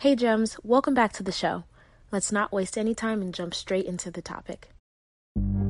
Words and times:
Hey, 0.00 0.16
Gems, 0.16 0.56
welcome 0.62 0.94
back 0.94 1.12
to 1.12 1.22
the 1.22 1.30
show. 1.30 1.64
Let's 2.10 2.32
not 2.32 2.52
waste 2.52 2.78
any 2.78 2.94
time 2.94 3.20
and 3.20 3.34
jump 3.34 3.52
straight 3.52 3.84
into 3.84 4.10
the 4.10 4.22
topic. 4.22 4.70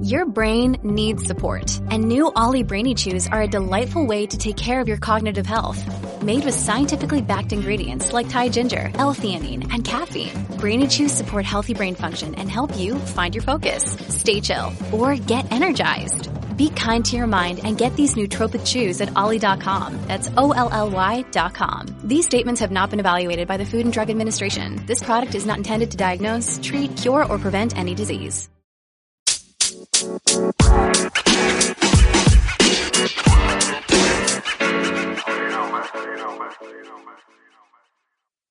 Your 0.03 0.25
brain 0.25 0.77
needs 0.85 1.25
support, 1.25 1.81
and 1.91 2.05
new 2.05 2.31
OLLY 2.37 2.63
Brainy 2.63 2.95
Chews 2.95 3.27
are 3.27 3.43
a 3.43 3.49
delightful 3.49 4.07
way 4.07 4.29
to 4.29 4.39
take 4.39 4.57
care 4.57 4.79
of 4.79 4.87
your 4.87 4.99
cognitive 4.99 5.47
health. 5.47 5.83
Made 6.23 6.45
with 6.45 6.55
scientifically 6.55 7.21
backed 7.21 7.53
ingredients 7.53 8.13
like 8.13 8.29
Thai 8.29 8.51
ginger, 8.51 8.93
L-theanine, 8.95 9.67
and 9.75 9.85
caffeine, 9.85 10.47
Brainy 10.61 10.87
Chews 10.87 11.13
support 11.13 11.45
healthy 11.45 11.75
brain 11.75 11.97
function 11.97 12.37
and 12.37 12.49
help 12.49 12.79
you 12.79 13.01
find 13.01 13.35
your 13.35 13.43
focus, 13.43 13.83
stay 14.07 14.41
chill, 14.41 14.73
or 14.93 15.17
get 15.17 15.51
energized. 15.51 16.31
Be 16.61 16.69
kind 16.69 17.03
to 17.07 17.17
your 17.17 17.27
mind 17.27 17.61
and 17.65 17.79
get 17.79 17.97
these 17.97 18.17
nootropic 18.17 18.67
chews 18.67 19.01
at 19.01 19.17
olly.com. 19.17 19.99
That's 20.07 20.29
O-L-L-Y 20.37 21.25
dot 21.31 21.55
com. 21.55 21.87
These 22.05 22.27
statements 22.27 22.61
have 22.61 22.71
not 22.71 22.91
been 22.91 23.01
evaluated 23.01 23.49
by 23.49 23.57
the 23.57 23.65
Food 23.65 23.87
and 23.87 23.93
Drug 23.95 24.11
Administration. 24.11 24.85
This 24.85 25.03
product 25.03 25.35
is 25.35 25.47
not 25.47 25.57
intended 25.57 25.91
to 25.93 25.97
diagnose, 25.97 26.61
treat, 26.63 26.95
cure, 26.99 27.25
or 27.25 27.39
prevent 27.39 27.79
any 27.79 27.95
disease. 27.95 28.51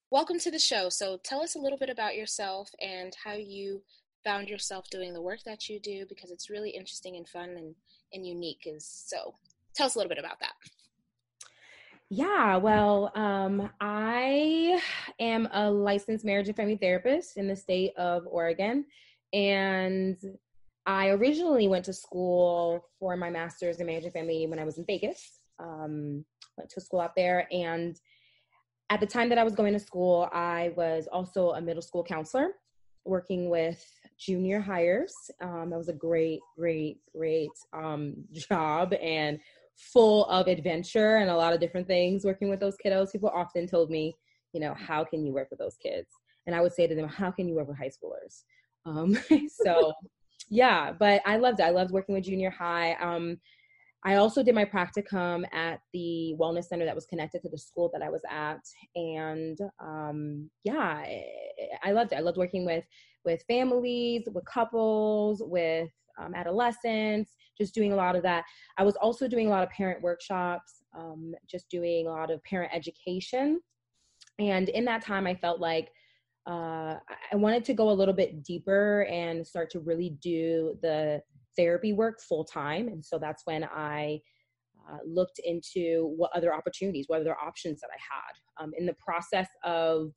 Welcome 0.09 0.39
to 0.39 0.49
the 0.49 0.57
show. 0.57 0.89
So, 0.89 1.19
tell 1.23 1.43
us 1.43 1.53
a 1.53 1.59
little 1.59 1.77
bit 1.77 1.91
about 1.91 2.15
yourself 2.15 2.71
and 2.81 3.13
how 3.23 3.33
you 3.33 3.83
found 4.23 4.49
yourself 4.49 4.89
doing 4.89 5.13
the 5.13 5.21
work 5.21 5.39
that 5.45 5.69
you 5.69 5.79
do 5.79 6.05
because 6.09 6.31
it's 6.31 6.49
really 6.49 6.71
interesting 6.71 7.15
and 7.15 7.29
fun 7.29 7.49
and, 7.49 7.75
and 8.13 8.25
unique. 8.25 8.63
Is 8.65 8.85
so, 8.85 9.35
tell 9.75 9.85
us 9.85 9.95
a 9.95 9.97
little 9.97 10.09
bit 10.09 10.19
about 10.19 10.39
that. 10.39 10.53
Yeah, 12.11 12.57
well, 12.57 13.11
um, 13.15 13.69
I 13.79 14.81
am 15.19 15.47
a 15.53 15.69
licensed 15.69 16.25
marriage 16.25 16.47
and 16.47 16.55
family 16.57 16.75
therapist 16.75 17.37
in 17.37 17.47
the 17.47 17.55
state 17.55 17.95
of 17.97 18.25
Oregon. 18.25 18.85
And 19.31 20.17
I 20.87 21.09
originally 21.09 21.67
went 21.67 21.85
to 21.85 21.93
school 21.93 22.83
for 22.99 23.15
my 23.15 23.29
master's 23.29 23.79
in 23.79 23.85
marriage 23.85 24.05
and 24.05 24.13
family 24.13 24.47
when 24.47 24.57
I 24.57 24.63
was 24.63 24.79
in 24.79 24.85
Vegas. 24.85 25.41
Um, 25.59 26.25
went 26.57 26.71
to 26.71 26.81
school 26.81 26.99
out 26.99 27.15
there. 27.15 27.47
And 27.51 27.95
at 28.89 28.99
the 28.99 29.05
time 29.05 29.29
that 29.29 29.37
I 29.37 29.43
was 29.43 29.53
going 29.53 29.73
to 29.73 29.79
school, 29.79 30.29
I 30.33 30.73
was 30.75 31.07
also 31.11 31.51
a 31.51 31.61
middle 31.61 31.83
school 31.83 32.03
counselor 32.03 32.53
working 33.05 33.51
with 33.51 33.85
junior 34.19 34.59
hires. 34.59 35.13
Um, 35.41 35.69
that 35.69 35.77
was 35.77 35.89
a 35.89 35.93
great, 35.93 36.39
great, 36.57 36.97
great 37.15 37.49
um, 37.73 38.15
job 38.31 38.93
and 39.01 39.39
full 39.75 40.25
of 40.25 40.47
adventure 40.47 41.17
and 41.17 41.29
a 41.29 41.35
lot 41.35 41.53
of 41.53 41.59
different 41.59 41.87
things 41.87 42.25
working 42.25 42.49
with 42.49 42.59
those 42.59 42.75
kiddos. 42.83 43.11
People 43.11 43.31
often 43.33 43.65
told 43.65 43.89
me, 43.89 44.13
you 44.53 44.59
know, 44.59 44.73
how 44.73 45.03
can 45.03 45.25
you 45.25 45.33
work 45.33 45.49
with 45.49 45.59
those 45.59 45.77
kids? 45.77 46.07
And 46.45 46.55
I 46.55 46.61
would 46.61 46.73
say 46.73 46.85
to 46.85 46.95
them, 46.95 47.07
how 47.07 47.31
can 47.31 47.47
you 47.47 47.55
work 47.55 47.67
with 47.67 47.77
high 47.77 47.89
schoolers? 47.89 48.43
Um, 48.85 49.17
so, 49.49 49.93
yeah, 50.49 50.91
but 50.91 51.21
I 51.25 51.37
loved 51.37 51.59
it. 51.59 51.63
I 51.63 51.69
loved 51.69 51.91
working 51.91 52.15
with 52.15 52.25
junior 52.25 52.49
high. 52.49 52.93
Um, 52.93 53.39
I 54.03 54.15
also 54.15 54.43
did 54.43 54.55
my 54.55 54.65
practicum 54.65 55.43
at 55.53 55.81
the 55.93 56.33
wellness 56.39 56.65
center 56.65 56.85
that 56.85 56.95
was 56.95 57.05
connected 57.05 57.41
to 57.41 57.49
the 57.49 57.57
school 57.57 57.89
that 57.93 58.01
I 58.01 58.09
was 58.09 58.21
at, 58.29 58.61
and 58.95 59.57
um, 59.81 60.49
yeah, 60.63 61.03
I 61.83 61.91
loved 61.91 62.13
it. 62.13 62.15
I 62.15 62.21
loved 62.21 62.37
working 62.37 62.65
with 62.65 62.85
with 63.29 63.43
families, 63.47 64.23
with 64.33 64.45
couples, 64.45 65.41
with 65.45 65.89
um, 66.19 66.33
adolescents, 66.35 67.35
just 67.57 67.73
doing 67.73 67.93
a 67.93 67.95
lot 67.95 68.15
of 68.15 68.23
that. 68.23 68.43
I 68.77 68.83
was 68.83 68.95
also 68.95 69.27
doing 69.27 69.47
a 69.47 69.49
lot 69.49 69.63
of 69.63 69.69
parent 69.69 70.01
workshops, 70.01 70.83
um, 70.97 71.33
just 71.47 71.69
doing 71.69 72.07
a 72.07 72.09
lot 72.09 72.31
of 72.31 72.43
parent 72.43 72.71
education, 72.73 73.61
and 74.39 74.69
in 74.69 74.85
that 74.85 75.03
time, 75.03 75.27
I 75.27 75.35
felt 75.35 75.59
like 75.59 75.91
uh, 76.47 76.95
I 77.31 77.35
wanted 77.35 77.65
to 77.65 77.73
go 77.73 77.91
a 77.91 77.93
little 77.99 78.13
bit 78.13 78.41
deeper 78.43 79.03
and 79.03 79.45
start 79.45 79.69
to 79.71 79.79
really 79.79 80.17
do 80.21 80.77
the 80.81 81.21
therapy 81.57 81.93
work 81.93 82.21
full 82.21 82.45
time. 82.45 82.87
And 82.87 83.03
so 83.03 83.19
that's 83.19 83.43
when 83.45 83.65
I 83.65 84.21
uh, 84.89 84.97
looked 85.05 85.39
into 85.43 86.13
what 86.15 86.31
other 86.33 86.53
opportunities, 86.53 87.05
what 87.07 87.19
other 87.19 87.35
options 87.37 87.81
that 87.81 87.89
I 87.93 87.99
had 87.99 88.63
um, 88.63 88.71
in 88.77 88.85
the 88.85 88.95
process 89.05 89.49
of 89.63 90.13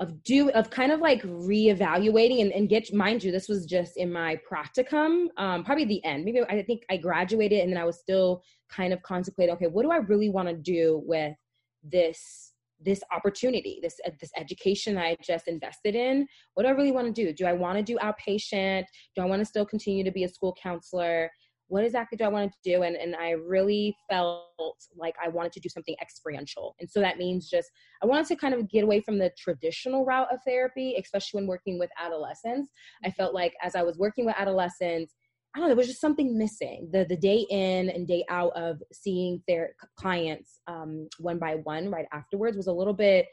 of 0.00 0.22
do 0.24 0.50
of 0.50 0.68
kind 0.68 0.92
of 0.92 1.00
like 1.00 1.22
reevaluating 1.22 2.42
and, 2.42 2.52
and 2.52 2.68
get 2.68 2.92
mind 2.92 3.24
you 3.24 3.32
this 3.32 3.48
was 3.48 3.64
just 3.64 3.96
in 3.96 4.12
my 4.12 4.38
practicum 4.50 5.26
um 5.38 5.64
probably 5.64 5.86
the 5.86 6.04
end 6.04 6.24
maybe 6.24 6.40
i 6.50 6.62
think 6.62 6.82
i 6.90 6.96
graduated 6.98 7.60
and 7.60 7.72
then 7.72 7.80
i 7.80 7.84
was 7.84 7.98
still 7.98 8.42
kind 8.70 8.92
of 8.92 9.00
contemplating 9.02 9.54
okay 9.54 9.68
what 9.68 9.82
do 9.82 9.90
i 9.90 9.96
really 9.96 10.28
want 10.28 10.46
to 10.46 10.54
do 10.54 11.02
with 11.06 11.34
this 11.82 12.52
this 12.80 13.02
opportunity, 13.14 13.78
this 13.82 13.98
uh, 14.06 14.10
this 14.20 14.30
education 14.36 14.98
I 14.98 15.16
just 15.22 15.48
invested 15.48 15.94
in. 15.94 16.26
What 16.54 16.64
do 16.64 16.68
I 16.68 16.72
really 16.72 16.92
want 16.92 17.06
to 17.06 17.12
do? 17.12 17.32
Do 17.32 17.46
I 17.46 17.52
want 17.52 17.78
to 17.78 17.82
do 17.82 17.98
outpatient? 17.98 18.84
Do 19.14 19.22
I 19.22 19.24
want 19.24 19.40
to 19.40 19.46
still 19.46 19.64
continue 19.64 20.04
to 20.04 20.10
be 20.10 20.24
a 20.24 20.28
school 20.28 20.54
counselor? 20.62 21.30
What 21.68 21.84
exactly 21.84 22.16
do 22.16 22.24
I 22.24 22.28
want 22.28 22.52
to 22.52 22.58
do? 22.64 22.82
And 22.82 22.96
and 22.96 23.16
I 23.16 23.30
really 23.30 23.96
felt 24.08 24.78
like 24.96 25.14
I 25.22 25.28
wanted 25.28 25.52
to 25.52 25.60
do 25.60 25.68
something 25.68 25.96
experiential. 26.00 26.74
And 26.80 26.88
so 26.90 27.00
that 27.00 27.18
means 27.18 27.48
just 27.48 27.70
I 28.02 28.06
wanted 28.06 28.26
to 28.26 28.36
kind 28.36 28.54
of 28.54 28.70
get 28.70 28.84
away 28.84 29.00
from 29.00 29.18
the 29.18 29.30
traditional 29.38 30.04
route 30.04 30.32
of 30.32 30.38
therapy, 30.46 30.96
especially 30.98 31.38
when 31.38 31.48
working 31.48 31.78
with 31.78 31.90
adolescents. 31.98 32.70
I 33.04 33.10
felt 33.10 33.34
like 33.34 33.54
as 33.62 33.74
I 33.74 33.82
was 33.82 33.98
working 33.98 34.26
with 34.26 34.36
adolescents, 34.38 35.14
I 35.54 35.58
don't 35.58 35.64
know, 35.64 35.68
there 35.68 35.76
was 35.76 35.88
just 35.88 36.00
something 36.00 36.36
missing. 36.36 36.88
The 36.92 37.06
the 37.08 37.16
day 37.16 37.46
in 37.50 37.88
and 37.90 38.06
day 38.06 38.24
out 38.28 38.52
of 38.54 38.82
seeing 38.92 39.42
their 39.48 39.74
clients 39.96 40.60
um, 40.66 41.08
one 41.18 41.38
by 41.38 41.56
one 41.56 41.90
right 41.90 42.06
afterwards 42.12 42.56
was 42.56 42.66
a 42.66 42.72
little 42.72 42.94
bit. 42.94 43.26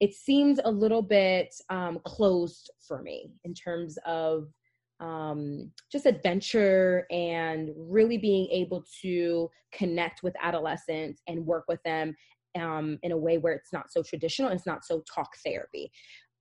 It 0.00 0.14
seems 0.14 0.58
a 0.64 0.70
little 0.70 1.02
bit 1.02 1.54
um, 1.68 1.98
closed 2.06 2.70
for 2.88 3.02
me 3.02 3.32
in 3.44 3.52
terms 3.52 3.98
of 4.06 4.48
um, 5.00 5.72
just 5.90 6.06
adventure 6.06 7.06
and 7.10 7.70
really 7.76 8.18
being 8.18 8.48
able 8.50 8.84
to 9.02 9.50
connect 9.72 10.22
with 10.22 10.34
adolescents 10.42 11.22
and 11.26 11.44
work 11.46 11.64
with 11.68 11.82
them 11.84 12.14
um, 12.58 12.98
in 13.02 13.12
a 13.12 13.16
way 13.16 13.38
where 13.38 13.54
it's 13.54 13.72
not 13.72 13.92
so 13.92 14.02
traditional. 14.02 14.50
It's 14.50 14.66
not 14.66 14.84
so 14.84 15.02
talk 15.12 15.30
therapy. 15.44 15.90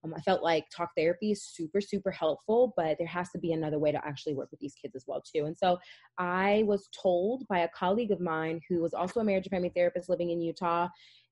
Um, 0.03 0.13
I 0.15 0.21
felt 0.21 0.43
like 0.43 0.65
talk 0.75 0.91
therapy 0.95 1.31
is 1.31 1.43
super, 1.43 1.81
super 1.81 2.11
helpful, 2.11 2.73
but 2.77 2.97
there 2.97 3.07
has 3.07 3.29
to 3.31 3.39
be 3.39 3.51
another 3.51 3.79
way 3.79 3.91
to 3.91 4.05
actually 4.05 4.33
work 4.33 4.49
with 4.51 4.59
these 4.59 4.75
kids 4.81 4.95
as 4.95 5.03
well 5.07 5.21
too. 5.21 5.45
And 5.45 5.57
so 5.57 5.77
I 6.17 6.63
was 6.65 6.87
told 7.01 7.47
by 7.47 7.59
a 7.59 7.69
colleague 7.69 8.11
of 8.11 8.21
mine 8.21 8.61
who 8.69 8.81
was 8.81 8.93
also 8.93 9.19
a 9.19 9.23
marriage 9.23 9.45
and 9.45 9.51
family 9.51 9.71
therapist 9.75 10.09
living 10.09 10.29
in 10.29 10.41
Utah. 10.41 10.87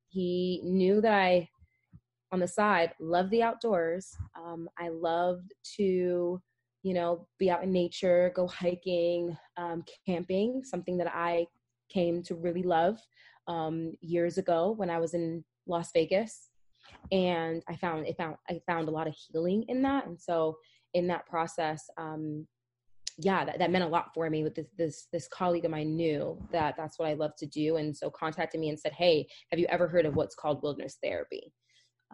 He 0.09 0.61
knew 0.63 1.01
that 1.01 1.13
I, 1.13 1.49
on 2.31 2.39
the 2.39 2.47
side, 2.47 2.91
loved 2.99 3.31
the 3.31 3.43
outdoors. 3.43 4.15
Um, 4.37 4.69
I 4.77 4.89
loved 4.89 5.53
to, 5.77 6.41
you 6.83 6.93
know, 6.93 7.27
be 7.39 7.49
out 7.49 7.63
in 7.63 7.71
nature, 7.71 8.31
go 8.35 8.47
hiking, 8.47 9.35
um, 9.57 9.83
camping, 10.05 10.63
something 10.63 10.97
that 10.97 11.13
I 11.13 11.47
came 11.89 12.21
to 12.23 12.35
really 12.35 12.63
love 12.63 12.99
um, 13.47 13.93
years 14.01 14.37
ago 14.37 14.73
when 14.77 14.89
I 14.89 14.99
was 14.99 15.13
in 15.13 15.43
Las 15.65 15.91
Vegas. 15.93 16.49
And 17.11 17.63
i 17.67 17.75
found 17.75 18.07
it 18.07 18.15
found 18.15 18.37
i 18.49 18.61
found 18.65 18.87
a 18.87 18.91
lot 18.91 19.07
of 19.07 19.15
healing 19.15 19.65
in 19.67 19.81
that. 19.81 20.07
And 20.07 20.19
so 20.19 20.57
in 20.93 21.05
that 21.07 21.25
process 21.25 21.89
um 21.97 22.47
yeah 23.17 23.43
that, 23.43 23.59
that 23.59 23.71
meant 23.71 23.83
a 23.83 23.87
lot 23.87 24.13
for 24.13 24.29
me 24.29 24.43
with 24.43 24.55
this, 24.55 24.67
this 24.77 25.07
this 25.11 25.27
colleague 25.27 25.65
of 25.65 25.71
mine 25.71 25.97
knew 25.97 26.37
that 26.51 26.75
that's 26.77 26.97
what 26.97 27.09
i 27.09 27.13
love 27.13 27.35
to 27.39 27.45
do. 27.45 27.75
And 27.75 27.95
so 27.95 28.09
contacted 28.09 28.61
me 28.61 28.69
and 28.69 28.79
said 28.79 28.93
hey 28.93 29.27
have 29.51 29.59
you 29.59 29.67
ever 29.69 29.87
heard 29.87 30.05
of 30.05 30.15
what's 30.15 30.35
called 30.35 30.63
wilderness 30.63 30.97
therapy 31.03 31.51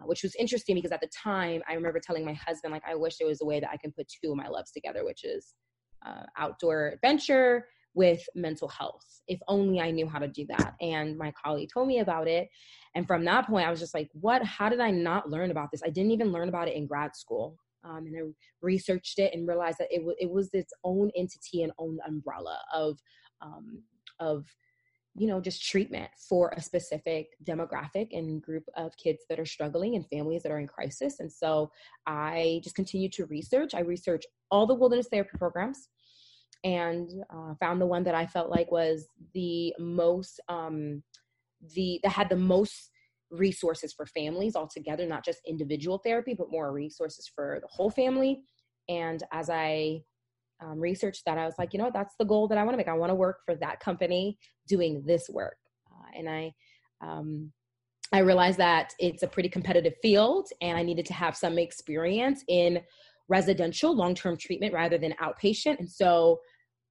which 0.04 0.22
was 0.22 0.34
interesting 0.36 0.74
because 0.74 0.92
at 0.92 1.00
the 1.00 1.08
time 1.08 1.62
i 1.68 1.74
remember 1.74 2.00
telling 2.00 2.24
my 2.24 2.34
husband 2.34 2.72
like 2.72 2.82
i 2.88 2.94
wish 2.94 3.16
there 3.16 3.28
was 3.28 3.40
a 3.40 3.44
way 3.44 3.60
that 3.60 3.70
i 3.70 3.76
can 3.76 3.92
put 3.92 4.06
two 4.08 4.30
of 4.30 4.36
my 4.36 4.48
loves 4.48 4.72
together 4.72 5.04
which 5.04 5.24
is 5.24 5.54
uh, 6.04 6.24
outdoor 6.36 6.88
adventure 6.88 7.66
with 7.94 8.26
mental 8.34 8.68
health. 8.68 9.04
If 9.28 9.40
only 9.48 9.80
I 9.80 9.90
knew 9.90 10.08
how 10.08 10.18
to 10.18 10.28
do 10.28 10.44
that. 10.48 10.74
And 10.80 11.16
my 11.16 11.32
colleague 11.42 11.70
told 11.72 11.88
me 11.88 12.00
about 12.00 12.28
it. 12.28 12.48
And 12.94 13.06
from 13.06 13.24
that 13.24 13.46
point, 13.46 13.66
I 13.66 13.70
was 13.70 13.80
just 13.80 13.94
like, 13.94 14.10
what? 14.12 14.44
How 14.44 14.68
did 14.68 14.80
I 14.80 14.90
not 14.90 15.30
learn 15.30 15.50
about 15.50 15.70
this? 15.70 15.82
I 15.84 15.90
didn't 15.90 16.10
even 16.10 16.32
learn 16.32 16.48
about 16.48 16.68
it 16.68 16.74
in 16.74 16.86
grad 16.86 17.16
school. 17.16 17.56
Um, 17.84 18.06
and 18.06 18.16
I 18.16 18.20
researched 18.62 19.18
it 19.18 19.32
and 19.34 19.46
realized 19.46 19.78
that 19.78 19.92
it, 19.92 19.98
w- 19.98 20.16
it 20.18 20.30
was 20.30 20.50
its 20.52 20.72
own 20.84 21.10
entity 21.16 21.62
and 21.62 21.72
own 21.78 21.98
umbrella 22.06 22.58
of, 22.72 22.98
um, 23.40 23.82
of, 24.20 24.46
you 25.16 25.28
know, 25.28 25.40
just 25.40 25.64
treatment 25.64 26.10
for 26.28 26.52
a 26.56 26.60
specific 26.60 27.28
demographic 27.44 28.08
and 28.12 28.42
group 28.42 28.64
of 28.76 28.96
kids 28.96 29.22
that 29.28 29.38
are 29.38 29.46
struggling 29.46 29.94
and 29.94 30.06
families 30.08 30.42
that 30.42 30.50
are 30.50 30.58
in 30.58 30.66
crisis. 30.66 31.20
And 31.20 31.32
so 31.32 31.70
I 32.06 32.60
just 32.64 32.74
continued 32.74 33.12
to 33.14 33.26
research. 33.26 33.74
I 33.74 33.80
researched 33.80 34.26
all 34.50 34.66
the 34.66 34.74
wilderness 34.74 35.08
therapy 35.10 35.38
programs 35.38 35.88
and 36.64 37.08
uh, 37.32 37.54
found 37.60 37.80
the 37.80 37.86
one 37.86 38.02
that 38.04 38.14
I 38.14 38.26
felt 38.26 38.50
like 38.50 38.72
was 38.72 39.06
the 39.34 39.74
most 39.78 40.40
um, 40.48 41.02
the 41.74 42.00
that 42.02 42.10
had 42.10 42.28
the 42.28 42.36
most 42.36 42.90
resources 43.30 43.92
for 43.92 44.06
families 44.06 44.56
altogether, 44.56 45.06
not 45.06 45.24
just 45.24 45.40
individual 45.46 45.98
therapy, 45.98 46.34
but 46.34 46.50
more 46.50 46.72
resources 46.72 47.30
for 47.32 47.58
the 47.60 47.68
whole 47.68 47.90
family. 47.90 48.42
And 48.88 49.22
as 49.32 49.50
I 49.50 50.02
um, 50.62 50.80
researched 50.80 51.24
that, 51.26 51.38
I 51.38 51.46
was 51.46 51.54
like, 51.58 51.72
you 51.72 51.78
know, 51.78 51.90
that's 51.92 52.14
the 52.18 52.24
goal 52.24 52.48
that 52.48 52.58
I 52.58 52.62
want 52.62 52.74
to 52.74 52.76
make. 52.76 52.88
I 52.88 52.94
want 52.94 53.10
to 53.10 53.14
work 53.16 53.38
for 53.44 53.54
that 53.56 53.80
company 53.80 54.38
doing 54.68 55.02
this 55.06 55.28
work, 55.28 55.56
uh, 55.90 56.18
and 56.18 56.28
I. 56.28 56.52
Um, 57.00 57.52
I 58.12 58.18
realized 58.18 58.58
that 58.58 58.92
it's 59.00 59.24
a 59.24 59.26
pretty 59.26 59.48
competitive 59.48 59.94
field 60.00 60.46
and 60.60 60.78
I 60.78 60.84
needed 60.84 61.04
to 61.06 61.12
have 61.14 61.36
some 61.36 61.58
experience 61.58 62.44
in 62.46 62.80
residential 63.28 63.96
long 63.96 64.14
term 64.14 64.36
treatment 64.36 64.72
rather 64.72 64.98
than 64.98 65.14
outpatient. 65.20 65.80
And 65.80 65.90
so, 65.90 66.40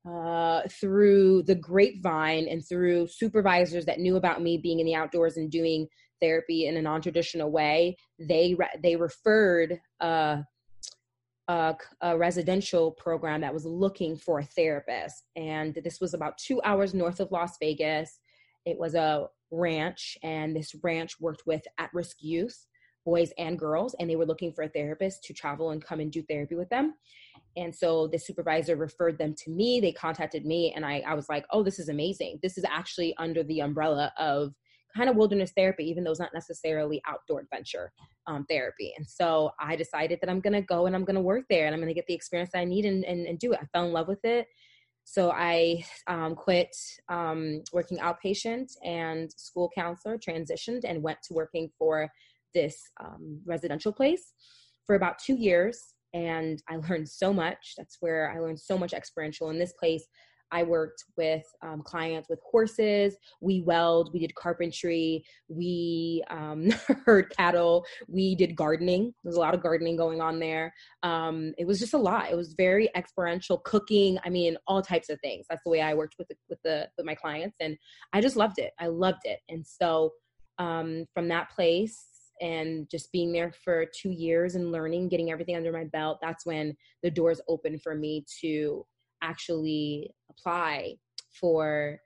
uh, 0.10 0.63
through 0.69 1.44
the 1.44 1.56
grapevine 1.56 2.48
and 2.50 2.65
through 2.68 3.07
supervisors 3.07 3.86
that 3.86 4.00
knew 4.00 4.18
about 4.18 4.42
me 4.42 4.57
being 4.57 4.81
in 4.81 4.86
the 4.86 4.95
outdoors 4.95 5.38
and 5.38 5.50
doing 5.50 5.88
therapy 6.21 6.68
in 6.68 6.75
a 6.75 6.81
non 6.81 7.01
traditional 7.01 7.50
way, 7.51 7.95
they, 8.19 8.54
re- 8.56 8.80
they 8.81 8.98
referred 8.98 9.80
uh, 10.01 10.42
a, 11.53 11.77
a, 12.01 12.17
residential 12.17 12.91
program 12.91 13.41
that 13.41 13.53
was 13.53 13.65
looking 13.65 14.17
for 14.17 14.39
a 14.39 14.45
therapist. 14.45 15.23
And 15.35 15.77
this 15.83 16.00
was 16.01 16.13
about 16.13 16.38
two 16.38 16.59
hours 16.63 16.94
north 16.94 17.19
of 17.19 17.31
Las 17.31 17.57
Vegas. 17.59 18.19
It 18.65 18.77
was 18.79 18.95
a 18.95 19.27
ranch, 19.51 20.17
and 20.23 20.55
this 20.55 20.73
ranch 20.81 21.19
worked 21.19 21.44
with 21.45 21.61
at 21.77 21.94
risk 21.94 22.17
youth, 22.21 22.65
boys 23.05 23.31
and 23.38 23.59
girls, 23.59 23.95
and 24.00 24.09
they 24.09 24.15
were 24.15 24.25
looking 24.25 24.51
for 24.51 24.63
a 24.63 24.69
therapist 24.69 25.23
to 25.25 25.33
travel 25.33 25.69
and 25.69 25.83
come 25.83 26.00
and 26.00 26.11
do 26.11 26.23
therapy 26.23 26.55
with 26.55 26.69
them. 26.69 26.95
And 27.55 27.75
so 27.75 28.07
the 28.07 28.17
supervisor 28.17 28.75
referred 28.75 29.19
them 29.19 29.35
to 29.44 29.51
me. 29.51 29.79
They 29.79 29.91
contacted 29.91 30.45
me, 30.45 30.73
and 30.75 30.83
I, 30.83 31.03
I 31.05 31.13
was 31.13 31.29
like, 31.29 31.45
oh, 31.51 31.61
this 31.61 31.77
is 31.77 31.89
amazing. 31.89 32.39
This 32.41 32.57
is 32.57 32.65
actually 32.67 33.13
under 33.19 33.44
the 33.44 33.59
umbrella 33.59 34.11
of 34.17 34.55
kind 34.95 35.09
of 35.09 35.15
wilderness 35.15 35.51
therapy, 35.55 35.83
even 35.89 36.03
though 36.03 36.11
it's 36.11 36.19
not 36.19 36.33
necessarily 36.33 37.01
outdoor 37.07 37.41
adventure 37.41 37.91
um, 38.27 38.45
therapy. 38.49 38.93
And 38.97 39.07
so 39.07 39.51
I 39.59 39.75
decided 39.75 40.19
that 40.21 40.29
I'm 40.29 40.39
going 40.39 40.53
to 40.53 40.61
go 40.61 40.85
and 40.85 40.95
I'm 40.95 41.05
going 41.05 41.15
to 41.15 41.21
work 41.21 41.45
there 41.49 41.65
and 41.65 41.73
I'm 41.73 41.81
going 41.81 41.93
to 41.93 41.95
get 41.95 42.07
the 42.07 42.13
experience 42.13 42.51
that 42.53 42.59
I 42.59 42.65
need 42.65 42.85
and, 42.85 43.03
and, 43.05 43.25
and, 43.25 43.39
do 43.39 43.53
it. 43.53 43.59
I 43.61 43.65
fell 43.73 43.85
in 43.85 43.93
love 43.93 44.07
with 44.07 44.23
it. 44.23 44.47
So 45.05 45.31
I 45.31 45.83
um, 46.07 46.35
quit 46.35 46.75
um, 47.09 47.61
working 47.73 47.97
outpatient 47.97 48.71
and 48.83 49.31
school 49.35 49.69
counselor, 49.75 50.17
transitioned 50.17 50.81
and 50.85 51.03
went 51.03 51.19
to 51.23 51.33
working 51.33 51.69
for 51.77 52.09
this 52.53 52.77
um, 53.03 53.41
residential 53.45 53.91
place 53.91 54.33
for 54.85 54.95
about 54.95 55.19
two 55.19 55.35
years. 55.35 55.95
And 56.13 56.61
I 56.69 56.77
learned 56.77 57.09
so 57.09 57.33
much. 57.33 57.73
That's 57.77 57.97
where 57.99 58.31
I 58.31 58.39
learned 58.39 58.59
so 58.59 58.77
much 58.77 58.93
experiential 58.93 59.49
in 59.49 59.59
this 59.59 59.73
place. 59.73 60.05
I 60.53 60.61
worked 60.61 61.03
with 61.17 61.44
um, 61.63 61.81
clients 61.81 62.29
with 62.29 62.39
horses. 62.50 63.17
We 63.41 63.61
weld, 63.61 64.11
we 64.13 64.19
did 64.19 64.35
carpentry, 64.35 65.25
we 65.47 66.23
um, 66.29 66.69
herd 67.05 67.35
cattle, 67.35 67.83
we 68.07 68.35
did 68.35 68.55
gardening. 68.55 69.13
There's 69.23 69.35
a 69.35 69.39
lot 69.39 69.55
of 69.55 69.63
gardening 69.63 69.97
going 69.97 70.21
on 70.21 70.39
there. 70.39 70.71
Um, 71.01 71.53
it 71.57 71.65
was 71.65 71.79
just 71.79 71.95
a 71.95 71.97
lot. 71.97 72.31
It 72.31 72.38
was 72.38 72.53
very 72.53 72.89
experiential 72.95 73.57
cooking. 73.65 74.19
I 74.23 74.29
mean, 74.29 74.55
all 74.67 74.83
types 74.83 75.09
of 75.09 75.19
things. 75.21 75.47
That's 75.50 75.63
the 75.63 75.71
way 75.71 75.81
I 75.81 75.95
worked 75.95 76.15
with 76.19 76.27
the, 76.27 76.35
with 76.47 76.59
the 76.63 76.88
with 76.97 77.05
my 77.05 77.15
clients, 77.15 77.57
and 77.59 77.75
I 78.13 78.21
just 78.21 78.35
loved 78.35 78.59
it. 78.59 78.73
I 78.79 78.88
loved 78.88 79.21
it, 79.25 79.39
and 79.50 79.65
so 79.65 80.13
um, 80.59 81.05
from 81.15 81.27
that 81.29 81.50
place 81.50 82.05
and 82.41 82.89
just 82.89 83.11
being 83.11 83.31
there 83.31 83.53
for 83.63 83.85
two 84.00 84.11
years 84.11 84.55
and 84.55 84.71
learning, 84.71 85.07
getting 85.07 85.31
everything 85.31 85.55
under 85.55 85.71
my 85.71 85.85
belt, 85.85 86.19
that's 86.21 86.45
when 86.45 86.75
the 87.01 87.09
doors 87.09 87.39
opened 87.47 87.81
for 87.81 87.95
me 87.95 88.25
to 88.41 88.85
actually 89.23 90.11
apply 90.29 90.95
for 91.31 91.99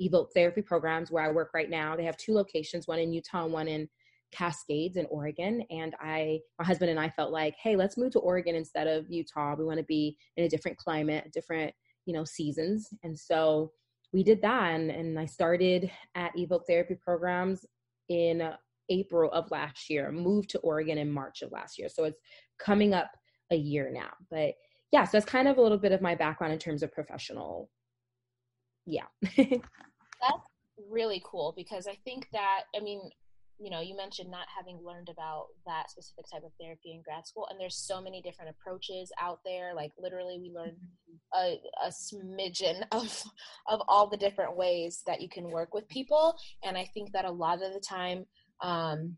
Evoke 0.00 0.32
therapy 0.34 0.60
programs 0.60 1.10
where 1.10 1.24
I 1.24 1.30
work 1.30 1.52
right 1.54 1.70
now. 1.70 1.96
They 1.96 2.04
have 2.04 2.16
two 2.16 2.34
locations, 2.34 2.88
one 2.88 2.98
in 2.98 3.12
Utah 3.12 3.44
and 3.44 3.52
one 3.52 3.68
in 3.68 3.88
Cascades 4.32 4.96
in 4.96 5.06
Oregon. 5.06 5.62
And 5.70 5.94
I, 6.00 6.40
my 6.58 6.64
husband 6.64 6.90
and 6.90 6.98
I 6.98 7.08
felt 7.08 7.32
like, 7.32 7.54
hey, 7.62 7.76
let's 7.76 7.96
move 7.96 8.10
to 8.12 8.18
Oregon 8.18 8.56
instead 8.56 8.88
of 8.88 9.08
Utah. 9.08 9.54
We 9.56 9.64
want 9.64 9.78
to 9.78 9.84
be 9.84 10.16
in 10.36 10.44
a 10.44 10.48
different 10.48 10.76
climate, 10.76 11.30
different, 11.32 11.72
you 12.06 12.12
know, 12.12 12.24
seasons. 12.24 12.88
And 13.04 13.16
so 13.16 13.70
we 14.12 14.24
did 14.24 14.42
that. 14.42 14.74
And, 14.74 14.90
and 14.90 15.18
I 15.18 15.26
started 15.26 15.90
at 16.16 16.36
Evoke 16.36 16.66
therapy 16.66 16.96
programs 16.96 17.64
in 18.08 18.50
April 18.90 19.30
of 19.32 19.50
last 19.50 19.88
year, 19.88 20.10
moved 20.10 20.50
to 20.50 20.58
Oregon 20.58 20.98
in 20.98 21.10
March 21.10 21.42
of 21.42 21.52
last 21.52 21.78
year. 21.78 21.88
So 21.88 22.04
it's 22.04 22.20
coming 22.58 22.92
up 22.92 23.10
a 23.50 23.56
year 23.56 23.90
now. 23.92 24.10
But 24.30 24.54
yeah, 24.94 25.02
so 25.02 25.10
that's 25.14 25.26
kind 25.26 25.48
of 25.48 25.58
a 25.58 25.60
little 25.60 25.76
bit 25.76 25.90
of 25.90 26.00
my 26.00 26.14
background 26.14 26.52
in 26.52 26.58
terms 26.60 26.84
of 26.84 26.92
professional. 26.92 27.68
Yeah. 28.86 29.06
that's 29.36 30.46
really 30.88 31.20
cool 31.26 31.52
because 31.56 31.88
I 31.88 31.98
think 32.04 32.28
that, 32.32 32.60
I 32.76 32.80
mean, 32.80 33.00
you 33.58 33.70
know, 33.70 33.80
you 33.80 33.96
mentioned 33.96 34.30
not 34.30 34.46
having 34.56 34.78
learned 34.84 35.08
about 35.08 35.46
that 35.66 35.90
specific 35.90 36.26
type 36.32 36.44
of 36.44 36.52
therapy 36.60 36.92
in 36.92 37.02
grad 37.02 37.26
school, 37.26 37.48
and 37.50 37.58
there's 37.58 37.76
so 37.76 38.00
many 38.00 38.22
different 38.22 38.52
approaches 38.52 39.10
out 39.20 39.40
there. 39.44 39.74
Like 39.74 39.90
literally, 39.98 40.38
we 40.40 40.52
learned 40.52 40.76
a, 41.34 41.56
a 41.84 41.88
smidgen 41.88 42.84
of 42.92 43.20
of 43.66 43.80
all 43.88 44.08
the 44.08 44.16
different 44.16 44.56
ways 44.56 45.02
that 45.08 45.20
you 45.20 45.28
can 45.28 45.50
work 45.50 45.74
with 45.74 45.88
people, 45.88 46.36
and 46.62 46.76
I 46.76 46.88
think 46.94 47.10
that 47.12 47.24
a 47.24 47.30
lot 47.30 47.62
of 47.62 47.72
the 47.72 47.80
time, 47.80 48.26
um, 48.60 49.16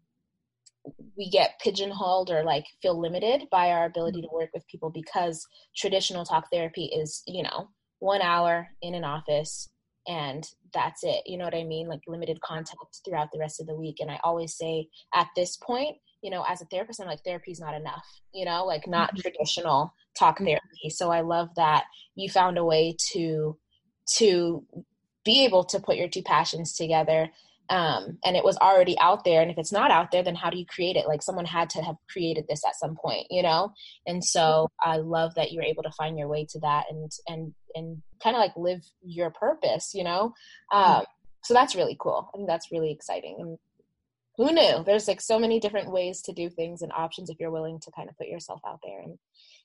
we 1.17 1.31
get 1.31 1.59
pigeonholed 1.63 2.31
or 2.31 2.45
like 2.45 2.67
feel 2.83 3.01
limited 3.01 3.45
by 3.51 3.71
our 3.71 3.87
ability 3.87 4.23
to 4.23 4.29
work 4.33 4.51
with 4.55 4.67
people 4.69 4.91
because 4.91 5.47
traditional 5.77 6.25
talk 6.25 6.47
therapy 6.53 6.87
is 6.87 7.23
you 7.27 7.43
know 7.43 7.69
one 7.99 8.23
hour 8.23 8.69
in 8.83 8.95
an 8.95 9.05
office 9.05 9.69
and 10.07 10.49
that's 10.75 11.03
it 11.03 11.23
you 11.27 11.39
know 11.39 11.45
what 11.45 11.55
i 11.55 11.65
mean? 11.65 11.89
Like 11.89 12.01
limited 12.07 12.41
contact 12.41 13.01
throughout 13.05 13.29
the 13.33 13.39
rest 13.39 13.61
of 13.61 13.67
the 13.67 13.75
week. 13.75 13.97
And 14.01 14.11
i 14.11 14.21
always 14.23 14.57
say 14.57 14.89
at 15.15 15.29
this 15.37 15.57
point 15.57 15.97
you 16.23 16.31
know 16.31 16.45
as 16.49 16.63
a 16.63 16.67
therapist 16.67 17.01
i'm 17.01 17.07
like 17.07 17.23
therapy's 17.25 17.61
not 17.61 17.75
enough 17.75 18.05
you 18.33 18.45
know 18.45 18.65
like 18.65 18.87
not 18.87 19.11
mm-hmm. 19.11 19.21
traditional 19.21 19.93
talk 20.19 20.39
therapy. 20.39 20.91
So 20.91 21.11
i 21.11 21.21
love 21.21 21.49
that 21.57 21.85
you 22.15 22.31
found 22.31 22.59
a 22.59 22.65
way 22.65 22.97
to 23.13 23.59
to 24.17 24.65
be 25.25 25.45
able 25.45 25.65
to 25.65 25.81
put 25.81 25.97
your 25.97 26.09
two 26.09 26.23
passions 26.23 26.75
together 26.75 27.29
um, 27.69 28.19
and 28.25 28.37
it 28.37 28.45
was 28.45 28.57
already 28.59 28.99
out 28.99 29.25
there. 29.25 29.43
And 29.43 29.51
if 29.51 29.59
it's 29.59 29.73
not 29.73 29.91
out 29.91 30.11
there 30.11 30.23
then 30.23 30.35
how 30.35 30.51
do 30.51 30.59
you 30.59 30.67
create 30.67 30.97
it? 30.97 31.07
Like 31.07 31.23
someone 31.23 31.45
had 31.45 31.71
to 31.71 31.83
have 31.83 31.97
created 32.11 32.47
this 32.49 32.63
at 32.67 32.77
some 32.77 32.97
point 32.97 33.27
you 33.31 33.43
know? 33.43 33.73
And 34.07 34.23
so 34.25 34.69
i 34.83 34.97
love 34.97 35.35
that 35.35 35.53
you're 35.53 35.63
able 35.63 35.83
to 35.83 35.91
find 35.93 36.19
your 36.19 36.29
way 36.29 36.47
to 36.51 36.61
that 36.61 36.85
and 36.91 37.11
and 37.29 37.55
and 37.75 38.03
kind 38.23 38.37
of 38.37 38.41
like 38.41 38.57
live 38.57 38.81
your 39.03 39.31
purpose 39.31 39.93
you 39.95 40.05
know? 40.05 40.33
Um, 40.73 41.03
so 41.43 41.55
that's 41.55 41.77
really 41.77 41.97
cool. 42.01 42.29
I 42.35 42.37
think 42.37 42.49
that's 42.49 42.73
really 42.73 42.91
exciting. 42.91 43.37
And 43.39 43.59
who 44.37 44.53
knew? 44.53 44.83
There's 44.85 45.09
like 45.09 45.21
so 45.21 45.39
many 45.39 45.61
different 45.61 45.91
ways 45.91 46.21
to 46.23 46.33
do 46.33 46.51
things 46.51 46.83
and 46.83 46.93
options 46.93 47.31
if 47.31 47.39
you're 47.39 47.53
willing 47.53 47.79
to 47.81 47.91
kind 47.93 48.09
of 48.09 48.19
put 48.19 48.27
yourself 48.27 48.61
out 48.67 48.81
there 48.85 49.01
and 49.01 49.19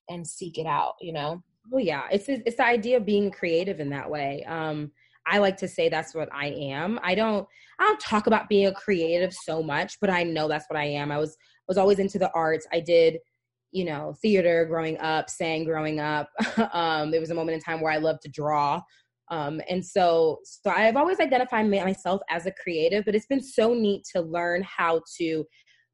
and 0.09 0.27
seek 0.27 0.57
it 0.57 0.65
out 0.65 0.93
you 1.01 1.13
know? 1.13 1.43
Oh 1.73 1.77
yeah. 1.77 2.03
It's 2.11 2.25
it's 2.27 2.57
the 2.57 2.65
idea 2.65 2.97
of 2.97 3.05
being 3.05 3.31
creative 3.31 3.79
in 3.79 3.89
that 3.89 4.09
way. 4.09 4.43
Um 4.47 4.91
I 5.25 5.37
like 5.37 5.57
to 5.57 5.67
say 5.67 5.89
that's 5.89 6.13
what 6.15 6.29
I 6.33 6.47
am. 6.47 6.99
I 7.03 7.15
don't 7.15 7.47
I 7.79 7.83
don't 7.83 7.99
talk 7.99 8.27
about 8.27 8.49
being 8.49 8.67
a 8.67 8.73
creative 8.73 9.33
so 9.33 9.61
much, 9.63 9.97
but 9.99 10.09
I 10.09 10.23
know 10.23 10.47
that's 10.47 10.65
what 10.69 10.79
I 10.79 10.85
am. 10.85 11.11
I 11.11 11.17
was 11.17 11.37
was 11.67 11.77
always 11.77 11.99
into 11.99 12.19
the 12.19 12.31
arts. 12.33 12.67
I 12.71 12.79
did, 12.79 13.17
you 13.71 13.85
know, 13.85 14.13
theater 14.21 14.65
growing 14.65 14.97
up, 14.99 15.29
sang 15.29 15.63
growing 15.63 15.99
up. 15.99 16.29
um, 16.73 17.11
there 17.11 17.21
was 17.21 17.31
a 17.31 17.35
moment 17.35 17.55
in 17.55 17.61
time 17.61 17.81
where 17.81 17.91
I 17.91 17.97
loved 17.97 18.21
to 18.23 18.29
draw. 18.29 18.81
Um, 19.29 19.61
and 19.69 19.83
so, 19.83 20.39
so 20.43 20.69
I've 20.69 20.97
always 20.97 21.21
identified 21.21 21.69
myself 21.69 22.21
as 22.29 22.45
a 22.45 22.51
creative, 22.51 23.05
but 23.05 23.15
it's 23.15 23.27
been 23.27 23.41
so 23.41 23.73
neat 23.73 24.03
to 24.13 24.21
learn 24.21 24.61
how 24.63 25.01
to 25.19 25.45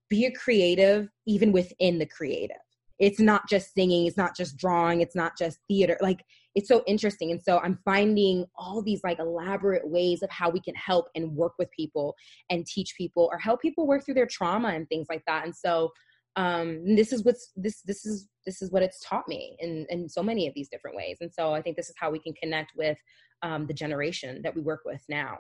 be 0.10 0.26
a 0.26 0.32
creative 0.32 1.08
even 1.28 1.52
within 1.52 2.00
the 2.00 2.08
creative. 2.08 2.58
It's 3.00 3.20
not 3.20 3.48
just 3.48 3.76
singing, 3.76 4.08
it's 4.08 4.18
not 4.18 4.36
just 4.36 4.58
drawing, 4.58 5.02
it's 5.02 5.16
not 5.16 5.38
just 5.38 5.60
theater. 5.68 5.98
Like 6.02 6.26
it's 6.58 6.68
so 6.68 6.84
interesting. 6.88 7.30
And 7.32 7.42
so 7.42 7.60
i'm 7.60 7.78
finding 7.86 8.46
all 8.56 8.82
these 8.82 9.02
like 9.04 9.20
elaborate 9.20 9.88
ways 9.88 10.24
of 10.24 10.30
how 10.32 10.50
we 10.50 10.60
can 10.60 10.74
help 10.74 11.08
and 11.16 11.36
work 11.36 11.54
with 11.60 11.70
people 11.70 12.16
and 12.50 12.66
teach 12.66 12.96
people 12.98 13.30
or 13.32 13.38
help 13.38 13.62
people 13.62 13.86
work 13.86 14.04
through 14.04 14.16
their 14.16 14.26
trauma 14.26 14.70
and 14.70 14.90
things 14.90 15.06
like 15.08 15.24
that. 15.28 15.46
And 15.46 15.56
so 15.56 15.92
um, 16.36 16.96
this 16.96 17.14
is 17.14 17.24
what's 17.24 17.52
this 17.56 17.82
this 17.82 18.06
is 18.06 18.28
this 18.46 18.62
is 18.62 18.72
what 18.72 18.82
it's 18.82 19.00
taught 19.08 19.28
me 19.28 19.56
in 19.60 19.86
in 19.90 20.10
so 20.10 20.24
many 20.24 20.48
of 20.48 20.54
these 20.56 20.68
different 20.68 20.98
ways. 20.98 21.18
And 21.22 21.32
so 21.32 21.54
i 21.54 21.62
think 21.62 21.78
this 21.78 21.90
is 21.90 21.96
how 22.00 22.10
we 22.10 22.20
can 22.20 22.34
connect 22.34 22.72
with 22.76 22.98
um, 23.44 23.68
the 23.68 23.74
generation 23.74 24.42
that 24.42 24.56
we 24.56 24.62
work 24.62 24.82
with 24.84 25.02
now. 25.08 25.38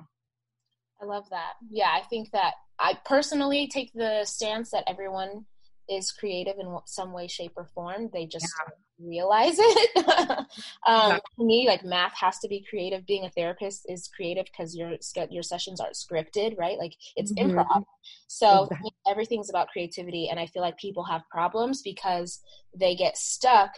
I 1.01 1.05
love 1.05 1.27
that. 1.31 1.53
Yeah 1.69 1.91
i 1.99 2.01
think 2.11 2.31
that 2.31 2.53
i 2.79 2.97
personally 3.05 3.67
take 3.67 3.91
the 3.93 4.23
stance 4.25 4.69
that 4.71 4.83
everyone 4.87 5.45
is 5.89 6.11
creative 6.11 6.57
in 6.59 6.77
some 6.85 7.11
way 7.13 7.27
shape 7.27 7.53
or 7.55 7.65
form. 7.65 8.09
They 8.11 8.25
just 8.25 8.51
yeah 8.57 8.73
realize 8.99 9.55
it. 9.57 9.89
um, 10.87 11.19
to 11.37 11.45
me, 11.45 11.67
like 11.67 11.83
math 11.83 12.13
has 12.15 12.39
to 12.39 12.47
be 12.47 12.65
creative. 12.69 13.05
Being 13.05 13.25
a 13.25 13.29
therapist 13.29 13.85
is 13.87 14.07
creative 14.07 14.45
because 14.45 14.75
your 14.75 14.93
your 15.29 15.43
sessions 15.43 15.79
aren't 15.79 15.95
scripted, 15.95 16.57
right? 16.57 16.77
Like 16.77 16.93
it's 17.15 17.33
mm-hmm. 17.33 17.57
improv. 17.57 17.83
So 18.27 18.63
exactly. 18.63 18.91
everything's 19.07 19.49
about 19.49 19.69
creativity, 19.69 20.29
and 20.29 20.39
I 20.39 20.47
feel 20.47 20.61
like 20.61 20.77
people 20.77 21.03
have 21.05 21.21
problems 21.29 21.81
because 21.81 22.41
they 22.75 22.95
get 22.95 23.17
stuck, 23.17 23.71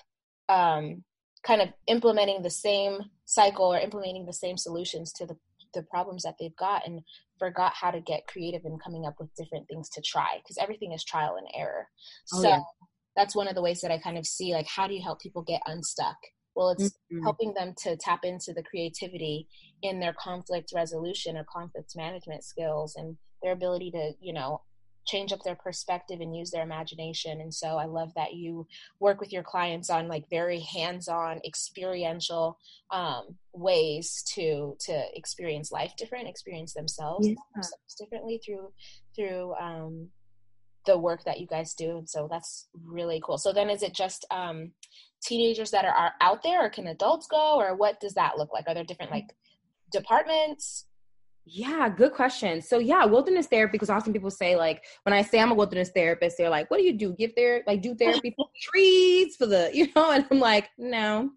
um, 0.47 1.03
kind 1.43 1.61
of 1.61 1.69
implementing 1.87 2.41
the 2.41 2.49
same 2.49 2.99
cycle 3.25 3.65
or 3.65 3.79
implementing 3.79 4.25
the 4.25 4.33
same 4.33 4.57
solutions 4.57 5.11
to 5.13 5.25
the 5.25 5.37
the 5.75 5.83
problems 5.83 6.23
that 6.23 6.33
they've 6.39 6.55
got 6.55 6.87
and 6.87 7.01
forgot 7.37 7.71
how 7.75 7.91
to 7.91 8.01
get 8.01 8.25
creative 8.25 8.65
and 8.65 8.81
coming 8.81 9.05
up 9.05 9.13
with 9.19 9.33
different 9.35 9.67
things 9.67 9.87
to 9.87 10.01
try 10.01 10.39
because 10.41 10.57
everything 10.57 10.93
is 10.93 11.03
trial 11.03 11.35
and 11.37 11.47
error. 11.53 11.87
Oh, 12.33 12.41
so 12.41 12.49
yeah 12.49 12.59
that's 13.15 13.35
one 13.35 13.47
of 13.47 13.55
the 13.55 13.61
ways 13.61 13.81
that 13.81 13.91
I 13.91 13.97
kind 13.97 14.17
of 14.17 14.25
see 14.25 14.53
like 14.53 14.67
how 14.67 14.87
do 14.87 14.93
you 14.93 15.01
help 15.01 15.21
people 15.21 15.41
get 15.41 15.61
unstuck? 15.65 16.17
Well, 16.55 16.71
it's 16.71 16.89
mm-hmm. 16.89 17.23
helping 17.23 17.53
them 17.53 17.73
to 17.83 17.95
tap 17.95 18.21
into 18.23 18.53
the 18.53 18.63
creativity 18.63 19.47
in 19.81 19.99
their 19.99 20.13
conflict 20.13 20.71
resolution 20.75 21.37
or 21.37 21.45
conflict 21.51 21.93
management 21.95 22.43
skills 22.43 22.95
and 22.95 23.17
their 23.41 23.53
ability 23.53 23.91
to, 23.91 24.11
you 24.19 24.33
know, 24.33 24.61
change 25.07 25.31
up 25.31 25.41
their 25.43 25.55
perspective 25.55 26.19
and 26.21 26.35
use 26.35 26.51
their 26.51 26.61
imagination 26.61 27.41
and 27.41 27.53
so 27.53 27.77
i 27.77 27.85
love 27.85 28.13
that 28.15 28.33
you 28.33 28.67
work 28.99 29.19
with 29.19 29.31
your 29.31 29.41
clients 29.41 29.89
on 29.89 30.07
like 30.07 30.29
very 30.29 30.59
hands-on 30.59 31.39
experiential 31.45 32.57
um, 32.91 33.23
ways 33.53 34.23
to 34.35 34.75
to 34.79 35.03
experience 35.15 35.71
life 35.71 35.93
different 35.97 36.27
experience 36.27 36.73
themselves, 36.73 37.27
yeah. 37.27 37.35
themselves 37.55 37.95
differently 37.97 38.39
through 38.45 38.71
through 39.15 39.53
um, 39.55 40.09
the 40.89 40.97
work 40.97 41.23
that 41.23 41.39
you 41.39 41.45
guys 41.45 41.73
do 41.75 41.97
and 41.99 42.09
so 42.09 42.27
that's 42.29 42.67
really 42.83 43.21
cool 43.23 43.37
so 43.37 43.53
then 43.53 43.69
is 43.69 43.83
it 43.83 43.93
just 43.93 44.25
um, 44.31 44.71
teenagers 45.23 45.69
that 45.69 45.85
are, 45.85 45.93
are 45.93 46.13
out 46.21 46.41
there 46.41 46.65
or 46.65 46.69
can 46.69 46.87
adults 46.87 47.27
go 47.29 47.57
or 47.57 47.75
what 47.75 47.99
does 47.99 48.13
that 48.15 48.37
look 48.37 48.51
like 48.51 48.65
are 48.67 48.73
there 48.73 48.83
different 48.83 49.11
like 49.11 49.27
departments 49.91 50.85
yeah, 51.51 51.89
good 51.89 52.13
question. 52.13 52.61
So 52.61 52.77
yeah, 52.77 53.05
wilderness 53.05 53.47
therapy 53.47 53.71
because 53.71 53.89
often 53.89 54.13
people 54.13 54.29
say 54.29 54.55
like 54.55 54.83
when 55.01 55.13
I 55.13 55.23
say 55.23 55.39
I'm 55.39 55.49
a 55.49 55.55
wilderness 55.55 55.89
therapist, 55.89 56.37
they're 56.37 56.49
like, 56.49 56.69
"What 56.69 56.77
do 56.77 56.83
you 56.83 56.93
do? 56.93 57.15
Give 57.17 57.33
there 57.35 57.63
like 57.65 57.81
do 57.81 57.95
therapy 57.95 58.33
for 58.35 58.45
trees 58.61 59.35
for 59.35 59.47
the 59.47 59.71
you 59.73 59.87
know?" 59.95 60.11
And 60.11 60.27
I'm 60.29 60.39
like, 60.39 60.69
"No." 60.77 61.31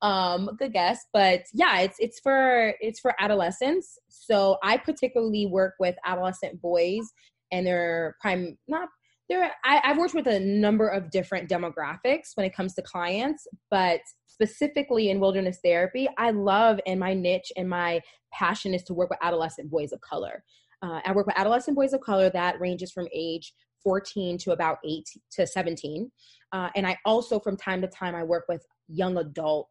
Um, 0.00 0.50
good 0.58 0.72
guess, 0.72 1.04
but 1.12 1.42
yeah, 1.52 1.80
it's 1.80 1.96
it's 1.98 2.18
for 2.20 2.72
it's 2.80 3.00
for 3.00 3.14
adolescents. 3.18 3.98
So 4.08 4.56
I 4.62 4.78
particularly 4.78 5.46
work 5.46 5.74
with 5.78 5.96
adolescent 6.06 6.62
boys 6.62 7.12
and 7.50 7.66
they're 7.66 8.16
prime 8.20 8.56
not 8.68 8.88
there 9.28 9.52
I, 9.64 9.80
have 9.84 9.98
worked 9.98 10.14
with 10.14 10.26
a 10.26 10.40
number 10.40 10.88
of 10.88 11.10
different 11.10 11.48
demographics 11.48 12.30
when 12.34 12.46
it 12.46 12.54
comes 12.54 12.74
to 12.74 12.82
clients 12.82 13.46
but 13.70 14.00
specifically 14.26 15.10
in 15.10 15.20
wilderness 15.20 15.58
therapy 15.62 16.08
i 16.18 16.30
love 16.30 16.80
and 16.86 16.98
my 16.98 17.14
niche 17.14 17.52
and 17.56 17.68
my 17.68 18.00
passion 18.32 18.74
is 18.74 18.82
to 18.84 18.94
work 18.94 19.10
with 19.10 19.18
adolescent 19.22 19.70
boys 19.70 19.92
of 19.92 20.00
color. 20.00 20.42
Uh, 20.82 21.00
i 21.04 21.12
work 21.12 21.26
with 21.26 21.38
adolescent 21.38 21.76
boys 21.76 21.92
of 21.92 22.00
color 22.00 22.30
that 22.30 22.60
ranges 22.60 22.92
from 22.92 23.08
age 23.12 23.52
14 23.82 24.38
to 24.38 24.52
about 24.52 24.78
8 24.84 25.04
to 25.32 25.46
17 25.46 26.10
uh, 26.52 26.68
and 26.76 26.86
i 26.86 26.96
also 27.04 27.38
from 27.38 27.56
time 27.56 27.80
to 27.80 27.88
time 27.88 28.14
i 28.14 28.22
work 28.22 28.44
with 28.48 28.64
young 28.88 29.16
adult 29.18 29.68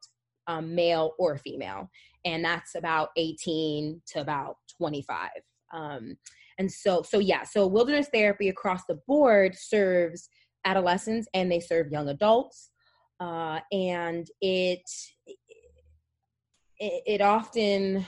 um, 0.48 0.74
male 0.74 1.14
or 1.20 1.38
female 1.38 1.90
and 2.26 2.44
that's 2.44 2.76
about 2.76 3.10
18 3.18 4.02
to 4.08 4.22
about 4.22 4.56
25 4.78 5.30
um, 5.74 6.18
and 6.58 6.72
so, 6.72 7.02
so 7.04 7.20
yeah, 7.20 7.44
so 7.44 7.68
wilderness 7.68 8.10
therapy 8.14 8.50
across 8.50 8.82
the 8.88 9.00
board 9.08 9.56
serves 9.56 10.30
adolescents 10.66 11.28
and 11.34 11.52
they 11.52 11.60
serve 11.60 11.92
young 11.92 12.10
adults. 12.10 12.72
Uh, 13.20 13.60
and 13.72 14.28
it, 14.42 14.82
it, 16.80 17.04
it 17.06 17.22
often 17.22 18.06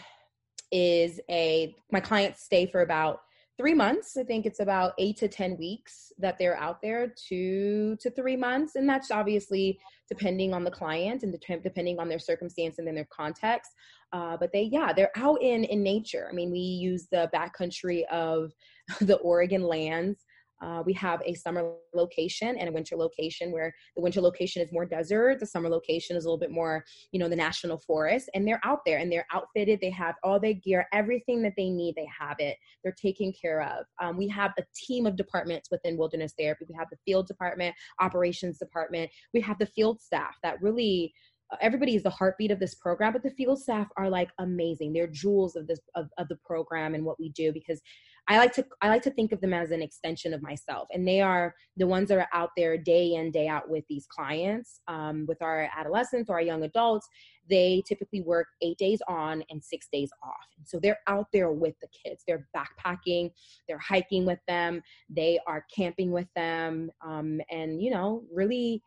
is 0.71 1.19
a, 1.29 1.75
my 1.91 1.99
clients 1.99 2.43
stay 2.43 2.65
for 2.65 2.81
about 2.81 3.19
three 3.59 3.73
months. 3.73 4.15
I 4.15 4.23
think 4.23 4.45
it's 4.45 4.61
about 4.61 4.93
eight 4.97 5.17
to 5.17 5.27
10 5.27 5.57
weeks 5.57 6.13
that 6.17 6.39
they're 6.39 6.57
out 6.57 6.81
there, 6.81 7.13
two 7.27 7.97
to 7.99 8.09
three 8.09 8.37
months. 8.37 8.75
And 8.75 8.87
that's 8.87 9.11
obviously 9.11 9.77
depending 10.07 10.53
on 10.53 10.63
the 10.63 10.71
client 10.71 11.23
and 11.23 11.37
depending 11.61 11.99
on 11.99 12.07
their 12.07 12.19
circumstance 12.19 12.79
and 12.79 12.87
then 12.87 12.95
their 12.95 13.07
context. 13.11 13.71
Uh, 14.13 14.37
but 14.37 14.53
they, 14.53 14.63
yeah, 14.63 14.93
they're 14.93 15.11
out 15.17 15.41
in, 15.41 15.65
in 15.65 15.83
nature. 15.83 16.29
I 16.31 16.33
mean, 16.33 16.51
we 16.51 16.59
use 16.59 17.07
the 17.11 17.29
backcountry 17.35 18.05
of 18.05 18.53
the 19.01 19.17
Oregon 19.17 19.63
lands 19.63 20.19
uh, 20.61 20.83
we 20.85 20.93
have 20.93 21.21
a 21.25 21.33
summer 21.33 21.73
location 21.93 22.57
and 22.57 22.69
a 22.69 22.71
winter 22.71 22.95
location 22.95 23.51
where 23.51 23.73
the 23.95 24.01
winter 24.01 24.21
location 24.21 24.61
is 24.61 24.71
more 24.71 24.85
desert. 24.85 25.39
The 25.39 25.45
summer 25.45 25.69
location 25.69 26.17
is 26.17 26.25
a 26.25 26.27
little 26.27 26.39
bit 26.39 26.51
more, 26.51 26.83
you 27.11 27.19
know, 27.19 27.29
the 27.29 27.35
national 27.35 27.77
forest. 27.79 28.29
And 28.33 28.47
they're 28.47 28.59
out 28.63 28.79
there 28.85 28.99
and 28.99 29.11
they're 29.11 29.27
outfitted. 29.33 29.79
They 29.81 29.89
have 29.91 30.15
all 30.23 30.39
their 30.39 30.53
gear, 30.53 30.87
everything 30.93 31.41
that 31.43 31.53
they 31.55 31.69
need, 31.69 31.95
they 31.95 32.07
have 32.19 32.37
it. 32.39 32.57
They're 32.83 32.95
taken 33.01 33.31
care 33.39 33.61
of. 33.61 33.85
Um, 34.01 34.17
we 34.17 34.27
have 34.29 34.51
a 34.57 34.63
team 34.75 35.05
of 35.05 35.15
departments 35.15 35.69
within 35.71 35.97
wilderness 35.97 36.33
therapy. 36.37 36.65
We 36.67 36.75
have 36.77 36.89
the 36.89 36.97
field 37.05 37.27
department, 37.27 37.75
operations 37.99 38.57
department. 38.57 39.09
We 39.33 39.41
have 39.41 39.59
the 39.59 39.65
field 39.67 40.01
staff 40.01 40.35
that 40.43 40.61
really 40.61 41.13
everybody 41.61 41.95
is 41.95 42.03
the 42.03 42.09
heartbeat 42.09 42.51
of 42.51 42.59
this 42.59 42.75
program 42.75 43.13
but 43.13 43.23
the 43.23 43.31
field 43.31 43.59
staff 43.59 43.87
are 43.97 44.09
like 44.09 44.29
amazing. 44.39 44.93
They're 44.93 45.07
jewels 45.07 45.55
of 45.55 45.67
this 45.67 45.79
of, 45.95 46.09
of 46.17 46.27
the 46.27 46.37
program 46.45 46.95
and 46.95 47.03
what 47.03 47.19
we 47.19 47.29
do 47.29 47.51
because 47.51 47.81
i 48.27 48.37
like 48.37 48.53
to 48.53 48.65
i 48.81 48.89
like 48.89 49.01
to 49.01 49.11
think 49.11 49.31
of 49.31 49.41
them 49.41 49.53
as 49.53 49.71
an 49.71 49.81
extension 49.81 50.33
of 50.33 50.41
myself 50.41 50.87
and 50.91 51.07
they 51.07 51.19
are 51.19 51.55
the 51.77 51.87
ones 51.87 52.09
that 52.09 52.17
are 52.17 52.27
out 52.33 52.51
there 52.55 52.77
day 52.77 53.13
in 53.15 53.31
day 53.31 53.47
out 53.47 53.69
with 53.69 53.83
these 53.89 54.05
clients 54.07 54.81
um, 54.87 55.25
with 55.27 55.41
our 55.41 55.69
adolescents 55.75 56.29
or 56.29 56.35
our 56.35 56.41
young 56.41 56.63
adults. 56.63 57.07
They 57.49 57.81
typically 57.87 58.21
work 58.21 58.47
eight 58.61 58.77
days 58.77 59.01
on 59.07 59.43
and 59.49 59.63
six 59.63 59.87
days 59.91 60.11
off 60.23 60.35
and 60.57 60.67
so 60.67 60.79
they're 60.79 60.99
out 61.07 61.27
there 61.33 61.51
with 61.51 61.73
the 61.81 61.87
kids. 61.87 62.23
They're 62.27 62.47
backpacking 62.55 63.31
they're 63.67 63.79
hiking 63.79 64.25
with 64.25 64.39
them 64.47 64.81
they 65.09 65.39
are 65.47 65.65
camping 65.75 66.11
with 66.11 66.27
them 66.35 66.91
um, 67.05 67.41
and 67.49 67.81
you 67.81 67.91
know 67.91 68.23
really 68.31 68.83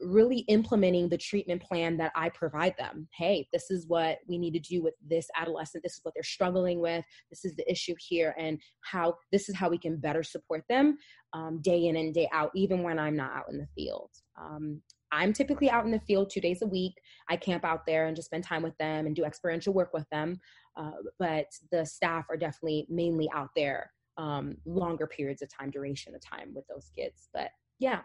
really 0.00 0.40
implementing 0.48 1.08
the 1.08 1.18
treatment 1.18 1.62
plan 1.62 1.96
that 1.98 2.12
I 2.16 2.28
provide 2.30 2.74
them. 2.78 3.08
Hey, 3.16 3.48
this 3.52 3.70
is 3.70 3.86
what 3.86 4.18
we 4.28 4.38
need 4.38 4.52
to 4.52 4.60
do 4.60 4.82
with 4.82 4.94
this 5.06 5.26
adolescent. 5.36 5.82
This 5.82 5.94
is 5.94 6.00
what 6.02 6.14
they're 6.14 6.22
struggling 6.22 6.80
with. 6.80 7.04
This 7.30 7.44
is 7.44 7.54
the 7.56 7.70
issue 7.70 7.94
here, 7.98 8.34
and 8.38 8.58
how 8.82 9.14
this 9.32 9.48
is 9.48 9.56
how 9.56 9.68
we 9.68 9.78
can 9.78 9.98
better 9.98 10.22
support 10.22 10.64
them 10.68 10.98
um, 11.32 11.60
day 11.62 11.86
in 11.86 11.96
and 11.96 12.14
day 12.14 12.28
out, 12.32 12.50
even 12.54 12.82
when 12.82 12.98
I'm 12.98 13.16
not 13.16 13.32
out 13.32 13.50
in 13.50 13.58
the 13.58 13.68
field. 13.74 14.10
Um, 14.40 14.80
I'm 15.12 15.32
typically 15.32 15.70
out 15.70 15.84
in 15.84 15.92
the 15.92 16.00
field 16.00 16.30
two 16.30 16.40
days 16.40 16.62
a 16.62 16.66
week. 16.66 16.94
I 17.30 17.36
camp 17.36 17.64
out 17.64 17.86
there 17.86 18.06
and 18.06 18.16
just 18.16 18.26
spend 18.26 18.42
time 18.44 18.62
with 18.62 18.76
them 18.78 19.06
and 19.06 19.14
do 19.14 19.24
experiential 19.24 19.72
work 19.72 19.92
with 19.92 20.08
them. 20.10 20.40
Uh, 20.76 20.90
but 21.20 21.46
the 21.70 21.84
staff 21.86 22.26
are 22.28 22.36
definitely 22.36 22.86
mainly 22.90 23.30
out 23.32 23.50
there 23.54 23.92
um, 24.16 24.56
longer 24.66 25.06
periods 25.06 25.42
of 25.42 25.48
time, 25.48 25.70
duration 25.70 26.14
of 26.14 26.20
time 26.20 26.52
with 26.54 26.64
those 26.68 26.90
kids. 26.96 27.28
But 27.32 27.50
yeah. 27.78 28.00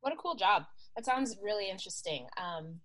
What 0.00 0.12
a 0.12 0.16
cool 0.16 0.34
job. 0.34 0.64
That 0.96 1.04
sounds 1.04 1.36
really 1.42 1.70
interesting. 1.70 2.26
Um, 2.36 2.80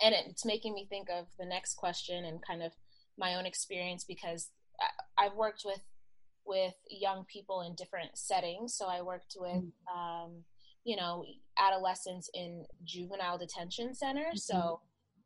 and 0.00 0.14
it's 0.14 0.44
making 0.44 0.74
me 0.74 0.86
think 0.88 1.08
of 1.10 1.26
the 1.38 1.46
next 1.46 1.74
question 1.74 2.24
and 2.24 2.40
kind 2.46 2.62
of 2.62 2.72
my 3.18 3.34
own 3.36 3.46
experience 3.46 4.04
because 4.04 4.50
I've 5.18 5.34
worked 5.34 5.62
with 5.64 5.80
with 6.46 6.74
young 6.90 7.24
people 7.24 7.62
in 7.62 7.74
different 7.74 8.18
settings. 8.18 8.76
So 8.76 8.86
I 8.86 9.00
worked 9.00 9.34
with, 9.38 9.62
mm-hmm. 9.62 9.98
um, 9.98 10.44
you 10.84 10.96
know, 10.96 11.24
adolescents 11.58 12.28
in 12.34 12.64
juvenile 12.84 13.38
detention 13.38 13.94
centers. 13.94 14.46
Mm-hmm. 14.46 14.58
So, 14.58 14.80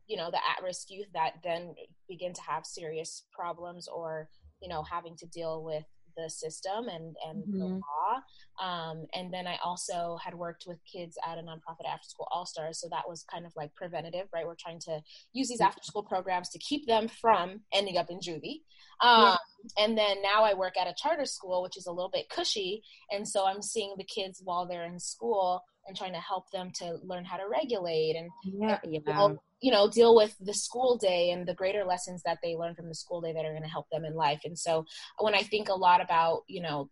you 0.07 0.15
know, 0.15 0.31
the 0.31 0.37
at 0.37 0.63
risk 0.63 0.89
youth 0.89 1.07
that 1.13 1.33
then 1.43 1.75
begin 2.07 2.33
to 2.33 2.41
have 2.41 2.65
serious 2.65 3.25
problems 3.33 3.87
or, 3.87 4.29
you 4.61 4.69
know, 4.69 4.81
having 4.81 5.17
to 5.17 5.25
deal 5.27 5.63
with 5.63 5.83
the 6.21 6.29
system 6.29 6.87
and 6.87 7.15
and 7.27 7.43
mm-hmm. 7.43 7.59
the 7.59 7.65
law. 7.65 8.21
Um, 8.61 9.05
and 9.13 9.33
then 9.33 9.47
I 9.47 9.57
also 9.63 10.17
had 10.23 10.35
worked 10.35 10.65
with 10.67 10.79
kids 10.91 11.17
at 11.25 11.37
a 11.37 11.41
nonprofit 11.41 11.87
after 11.87 12.07
school 12.07 12.27
All 12.31 12.45
Stars, 12.45 12.79
so 12.81 12.89
that 12.89 13.07
was 13.07 13.23
kind 13.31 13.45
of 13.45 13.53
like 13.55 13.73
preventative, 13.75 14.27
right? 14.33 14.45
We're 14.45 14.55
trying 14.55 14.79
to 14.81 15.01
use 15.33 15.47
these 15.47 15.61
after 15.61 15.81
school 15.83 16.03
programs 16.03 16.49
to 16.49 16.59
keep 16.59 16.85
them 16.85 17.07
from 17.07 17.61
ending 17.73 17.97
up 17.97 18.09
in 18.09 18.19
juvie. 18.19 18.63
Um, 19.01 19.23
yeah. 19.23 19.35
And 19.77 19.97
then 19.97 20.21
now 20.21 20.43
I 20.43 20.53
work 20.53 20.77
at 20.77 20.87
a 20.87 20.95
charter 20.97 21.25
school, 21.25 21.63
which 21.63 21.77
is 21.77 21.85
a 21.85 21.91
little 21.91 22.11
bit 22.11 22.29
cushy, 22.29 22.83
and 23.11 23.27
so 23.27 23.45
I'm 23.45 23.61
seeing 23.61 23.95
the 23.97 24.03
kids 24.03 24.41
while 24.43 24.67
they're 24.67 24.85
in 24.85 24.99
school 24.99 25.63
and 25.87 25.97
trying 25.97 26.13
to 26.13 26.19
help 26.19 26.51
them 26.51 26.71
to 26.75 26.97
learn 27.03 27.25
how 27.25 27.37
to 27.37 27.47
regulate 27.49 28.15
and 28.15 28.29
yeah, 28.43 28.79
yeah. 28.83 29.29
You 29.61 29.71
know 29.71 29.89
deal 29.89 30.15
with 30.15 30.35
the 30.39 30.53
school 30.53 30.97
day 30.97 31.31
and 31.31 31.47
the 31.47 31.53
greater 31.53 31.83
lessons 31.83 32.21
that 32.23 32.37
they 32.43 32.55
learn 32.55 32.75
from 32.75 32.87
the 32.87 32.95
school 32.95 33.21
day 33.21 33.33
that 33.33 33.45
are 33.45 33.51
going 33.51 33.63
to 33.63 33.69
help 33.69 33.87
them 33.91 34.05
in 34.05 34.15
life 34.15 34.41
and 34.45 34.57
so 34.57 34.85
when 35.19 35.35
i 35.35 35.41
think 35.41 35.69
a 35.69 35.73
lot 35.73 36.01
about 36.01 36.41
you 36.47 36.61
know 36.61 36.89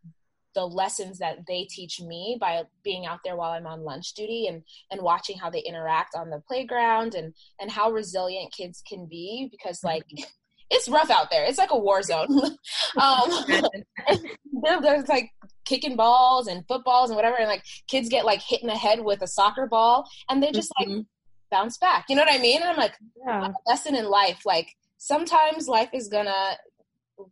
the 0.56 0.66
lessons 0.66 1.20
that 1.20 1.38
they 1.48 1.68
teach 1.70 2.02
me 2.02 2.36
by 2.42 2.64
being 2.84 3.06
out 3.06 3.20
there 3.24 3.36
while 3.36 3.52
I'm 3.52 3.68
on 3.68 3.84
lunch 3.84 4.16
duty 4.16 4.48
and 4.48 4.64
and 4.90 5.04
watching 5.04 5.38
how 5.38 5.52
they 5.52 5.60
interact 5.60 6.16
on 6.16 6.32
the 6.32 6.42
playground 6.48 7.14
and 7.14 7.32
and 7.60 7.70
how 7.70 7.92
resilient 7.92 8.52
kids 8.52 8.82
can 8.90 9.06
be 9.06 9.50
because 9.52 9.84
like 9.84 10.04
it's 10.70 10.90
rough 10.90 11.10
out 11.10 11.30
there. 11.30 11.46
It's 11.46 11.58
like 11.58 11.72
a 11.72 11.78
war 11.78 12.02
zone. 12.02 12.28
um, 12.98 13.46
there's 14.82 15.08
like 15.08 15.32
kicking 15.66 15.96
balls 15.96 16.48
and 16.48 16.68
footballs 16.68 17.10
and 17.10 17.16
whatever, 17.16 17.38
and 17.38 17.48
like 17.48 17.64
kids 17.88 18.10
get 18.10 18.26
like 18.26 18.42
hit 18.42 18.62
in 18.62 18.68
the 18.68 18.76
head 18.76 19.00
with 19.00 19.22
a 19.22 19.28
soccer 19.28 19.68
ball, 19.68 20.10
and 20.30 20.42
they 20.42 20.52
just 20.52 20.72
mm-hmm. 20.80 20.96
like 20.96 21.06
bounce 21.52 21.78
back. 21.78 22.06
You 22.10 22.16
know 22.16 22.24
what 22.24 22.34
I 22.34 22.42
mean? 22.42 22.62
And 22.62 22.70
I'm 22.70 22.78
like, 22.78 22.96
yeah. 23.26 23.52
lesson 23.66 23.96
in 23.96 24.06
life. 24.06 24.42
Like 24.46 24.76
sometimes 24.98 25.68
life 25.68 25.90
is 25.94 26.08
gonna 26.08 26.58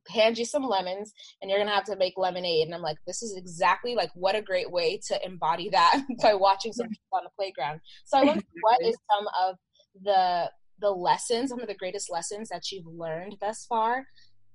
hand 0.07 0.35
you 0.35 0.45
some 0.45 0.63
lemons 0.63 1.13
and 1.41 1.51
you're 1.51 1.59
gonna 1.59 1.69
have 1.69 1.83
to 1.83 1.95
make 1.95 2.15
lemonade 2.17 2.65
and 2.65 2.73
i'm 2.73 2.81
like 2.81 2.97
this 3.05 3.21
is 3.21 3.37
exactly 3.37 3.93
like 3.93 4.09
what 4.15 4.33
a 4.33 4.41
great 4.41 4.71
way 4.71 4.99
to 5.07 5.23
embody 5.23 5.69
that 5.69 6.01
by 6.23 6.33
watching 6.33 6.73
some 6.73 6.87
people 6.87 7.05
on 7.13 7.23
the 7.23 7.29
playground 7.37 7.79
so 8.03 8.17
i 8.17 8.23
wonder 8.23 8.43
what 8.61 8.81
is 8.81 8.97
some 9.11 9.27
of 9.47 9.55
the 10.03 10.49
the 10.79 10.89
lessons, 10.89 11.49
some 11.49 11.59
of 11.59 11.67
the 11.67 11.75
greatest 11.75 12.11
lessons 12.11 12.49
that 12.49 12.71
you've 12.71 12.85
learned 12.85 13.37
thus 13.39 13.65
far 13.67 14.05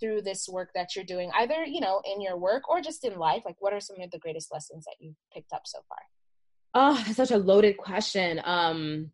through 0.00 0.22
this 0.22 0.48
work 0.48 0.70
that 0.74 0.94
you're 0.94 1.04
doing, 1.04 1.30
either, 1.38 1.64
you 1.64 1.80
know, 1.80 2.00
in 2.04 2.20
your 2.20 2.36
work 2.36 2.68
or 2.68 2.80
just 2.80 3.04
in 3.04 3.18
life? 3.18 3.42
Like, 3.44 3.56
what 3.58 3.72
are 3.72 3.80
some 3.80 4.00
of 4.00 4.10
the 4.10 4.18
greatest 4.18 4.52
lessons 4.52 4.84
that 4.84 4.96
you've 4.98 5.16
picked 5.32 5.52
up 5.52 5.62
so 5.66 5.78
far? 5.88 5.98
Oh, 6.72 7.12
such 7.12 7.30
a 7.30 7.38
loaded 7.38 7.76
question. 7.76 8.40
Um, 8.44 9.10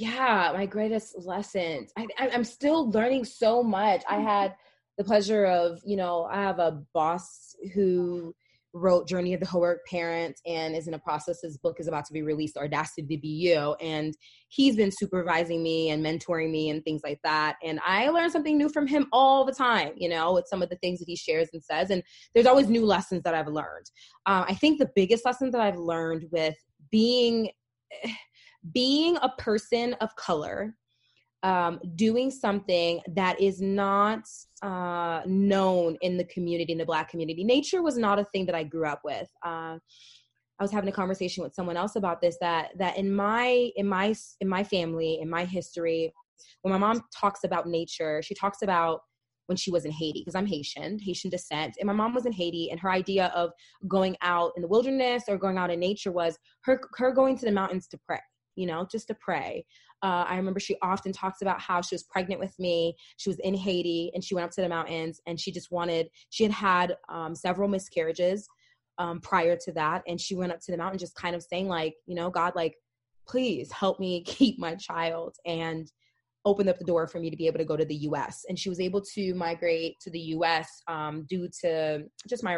yeah, 0.00 0.50
my 0.54 0.64
greatest 0.64 1.14
lessons. 1.18 1.92
I, 1.96 2.06
I, 2.18 2.30
I'm 2.30 2.44
still 2.44 2.90
learning 2.90 3.26
so 3.26 3.62
much. 3.62 4.02
I 4.08 4.16
had 4.16 4.54
the 4.96 5.04
pleasure 5.04 5.44
of, 5.44 5.78
you 5.84 5.96
know, 5.96 6.26
I 6.30 6.36
have 6.36 6.58
a 6.58 6.82
boss 6.94 7.54
who 7.74 8.34
wrote 8.72 9.06
Journey 9.06 9.34
of 9.34 9.40
the 9.40 9.46
Heroic 9.46 9.84
Parent 9.86 10.40
and 10.46 10.74
is 10.74 10.88
in 10.88 10.94
a 10.94 10.98
process. 10.98 11.42
His 11.42 11.58
book 11.58 11.80
is 11.80 11.86
about 11.86 12.06
to 12.06 12.14
be 12.14 12.22
released, 12.22 12.56
Audacity 12.56 13.02
to 13.02 13.20
Be 13.20 13.28
You. 13.28 13.74
And 13.74 14.14
he's 14.48 14.74
been 14.74 14.90
supervising 14.90 15.62
me 15.62 15.90
and 15.90 16.02
mentoring 16.02 16.50
me 16.50 16.70
and 16.70 16.82
things 16.82 17.02
like 17.04 17.20
that. 17.22 17.56
And 17.62 17.78
I 17.84 18.08
learn 18.08 18.30
something 18.30 18.56
new 18.56 18.70
from 18.70 18.86
him 18.86 19.06
all 19.12 19.44
the 19.44 19.52
time, 19.52 19.92
you 19.96 20.08
know, 20.08 20.32
with 20.32 20.46
some 20.48 20.62
of 20.62 20.70
the 20.70 20.76
things 20.76 21.00
that 21.00 21.08
he 21.08 21.16
shares 21.16 21.50
and 21.52 21.62
says. 21.62 21.90
And 21.90 22.02
there's 22.32 22.46
always 22.46 22.70
new 22.70 22.86
lessons 22.86 23.22
that 23.24 23.34
I've 23.34 23.48
learned. 23.48 23.90
Uh, 24.24 24.46
I 24.48 24.54
think 24.54 24.78
the 24.78 24.90
biggest 24.94 25.26
lesson 25.26 25.50
that 25.50 25.60
I've 25.60 25.78
learned 25.78 26.24
with 26.30 26.56
being 26.90 27.50
being 28.72 29.16
a 29.22 29.28
person 29.38 29.94
of 29.94 30.14
color 30.16 30.74
um, 31.42 31.80
doing 31.94 32.30
something 32.30 33.00
that 33.14 33.40
is 33.40 33.60
not 33.60 34.28
uh, 34.62 35.22
known 35.26 35.96
in 36.02 36.16
the 36.16 36.24
community, 36.24 36.72
in 36.72 36.78
the 36.78 36.84
Black 36.84 37.08
community. 37.08 37.44
Nature 37.44 37.82
was 37.82 37.96
not 37.96 38.18
a 38.18 38.24
thing 38.24 38.46
that 38.46 38.54
I 38.54 38.62
grew 38.62 38.86
up 38.86 39.00
with. 39.04 39.28
Uh, 39.44 39.78
I 40.58 40.62
was 40.62 40.70
having 40.70 40.90
a 40.90 40.92
conversation 40.92 41.42
with 41.42 41.54
someone 41.54 41.76
else 41.76 41.96
about 41.96 42.20
this. 42.20 42.36
That 42.40 42.72
that 42.76 42.98
in 42.98 43.10
my 43.14 43.70
in 43.76 43.86
my 43.86 44.14
in 44.40 44.48
my 44.48 44.62
family, 44.62 45.18
in 45.22 45.30
my 45.30 45.46
history, 45.46 46.12
when 46.60 46.72
my 46.72 46.78
mom 46.78 47.02
talks 47.18 47.44
about 47.44 47.66
nature, 47.66 48.20
she 48.22 48.34
talks 48.34 48.60
about 48.60 49.00
when 49.46 49.56
she 49.56 49.70
was 49.70 49.86
in 49.86 49.90
Haiti 49.90 50.20
because 50.20 50.34
I'm 50.34 50.46
Haitian, 50.46 50.98
Haitian 50.98 51.30
descent, 51.30 51.76
and 51.80 51.86
my 51.86 51.94
mom 51.94 52.12
was 52.12 52.26
in 52.26 52.32
Haiti, 52.32 52.70
and 52.70 52.78
her 52.78 52.90
idea 52.90 53.32
of 53.34 53.50
going 53.88 54.18
out 54.20 54.52
in 54.54 54.60
the 54.60 54.68
wilderness 54.68 55.24
or 55.26 55.38
going 55.38 55.56
out 55.56 55.70
in 55.70 55.80
nature 55.80 56.12
was 56.12 56.38
her 56.64 56.78
her 56.96 57.12
going 57.12 57.38
to 57.38 57.46
the 57.46 57.52
mountains 57.52 57.88
to 57.88 57.98
pray 58.06 58.20
you 58.56 58.66
know, 58.66 58.86
just 58.90 59.08
to 59.08 59.14
pray. 59.14 59.64
Uh, 60.02 60.24
I 60.26 60.36
remember 60.36 60.60
she 60.60 60.76
often 60.82 61.12
talks 61.12 61.42
about 61.42 61.60
how 61.60 61.82
she 61.82 61.94
was 61.94 62.02
pregnant 62.04 62.40
with 62.40 62.58
me. 62.58 62.96
She 63.16 63.28
was 63.28 63.38
in 63.40 63.54
Haiti 63.54 64.10
and 64.14 64.24
she 64.24 64.34
went 64.34 64.46
up 64.46 64.50
to 64.52 64.62
the 64.62 64.68
mountains 64.68 65.20
and 65.26 65.38
she 65.38 65.52
just 65.52 65.70
wanted, 65.70 66.08
she 66.30 66.44
had 66.44 66.52
had 66.52 66.96
um, 67.08 67.34
several 67.34 67.68
miscarriages 67.68 68.48
um, 68.98 69.20
prior 69.20 69.56
to 69.56 69.72
that. 69.72 70.02
And 70.06 70.20
she 70.20 70.34
went 70.34 70.52
up 70.52 70.60
to 70.60 70.72
the 70.72 70.78
mountain 70.78 70.98
just 70.98 71.14
kind 71.14 71.36
of 71.36 71.42
saying, 71.42 71.68
like, 71.68 71.94
you 72.06 72.14
know, 72.14 72.30
God, 72.30 72.54
like, 72.56 72.76
please 73.28 73.70
help 73.70 74.00
me 74.00 74.22
keep 74.26 74.58
my 74.58 74.74
child 74.74 75.36
and 75.44 75.90
opened 76.46 76.70
up 76.70 76.78
the 76.78 76.84
door 76.84 77.06
for 77.06 77.20
me 77.20 77.28
to 77.28 77.36
be 77.36 77.46
able 77.46 77.58
to 77.58 77.64
go 77.64 77.76
to 77.76 77.84
the 77.84 77.94
US. 77.96 78.44
And 78.48 78.58
she 78.58 78.70
was 78.70 78.80
able 78.80 79.02
to 79.14 79.34
migrate 79.34 80.00
to 80.00 80.10
the 80.10 80.20
US 80.20 80.82
um, 80.88 81.26
due 81.28 81.48
to 81.60 82.04
just 82.28 82.42
my 82.42 82.56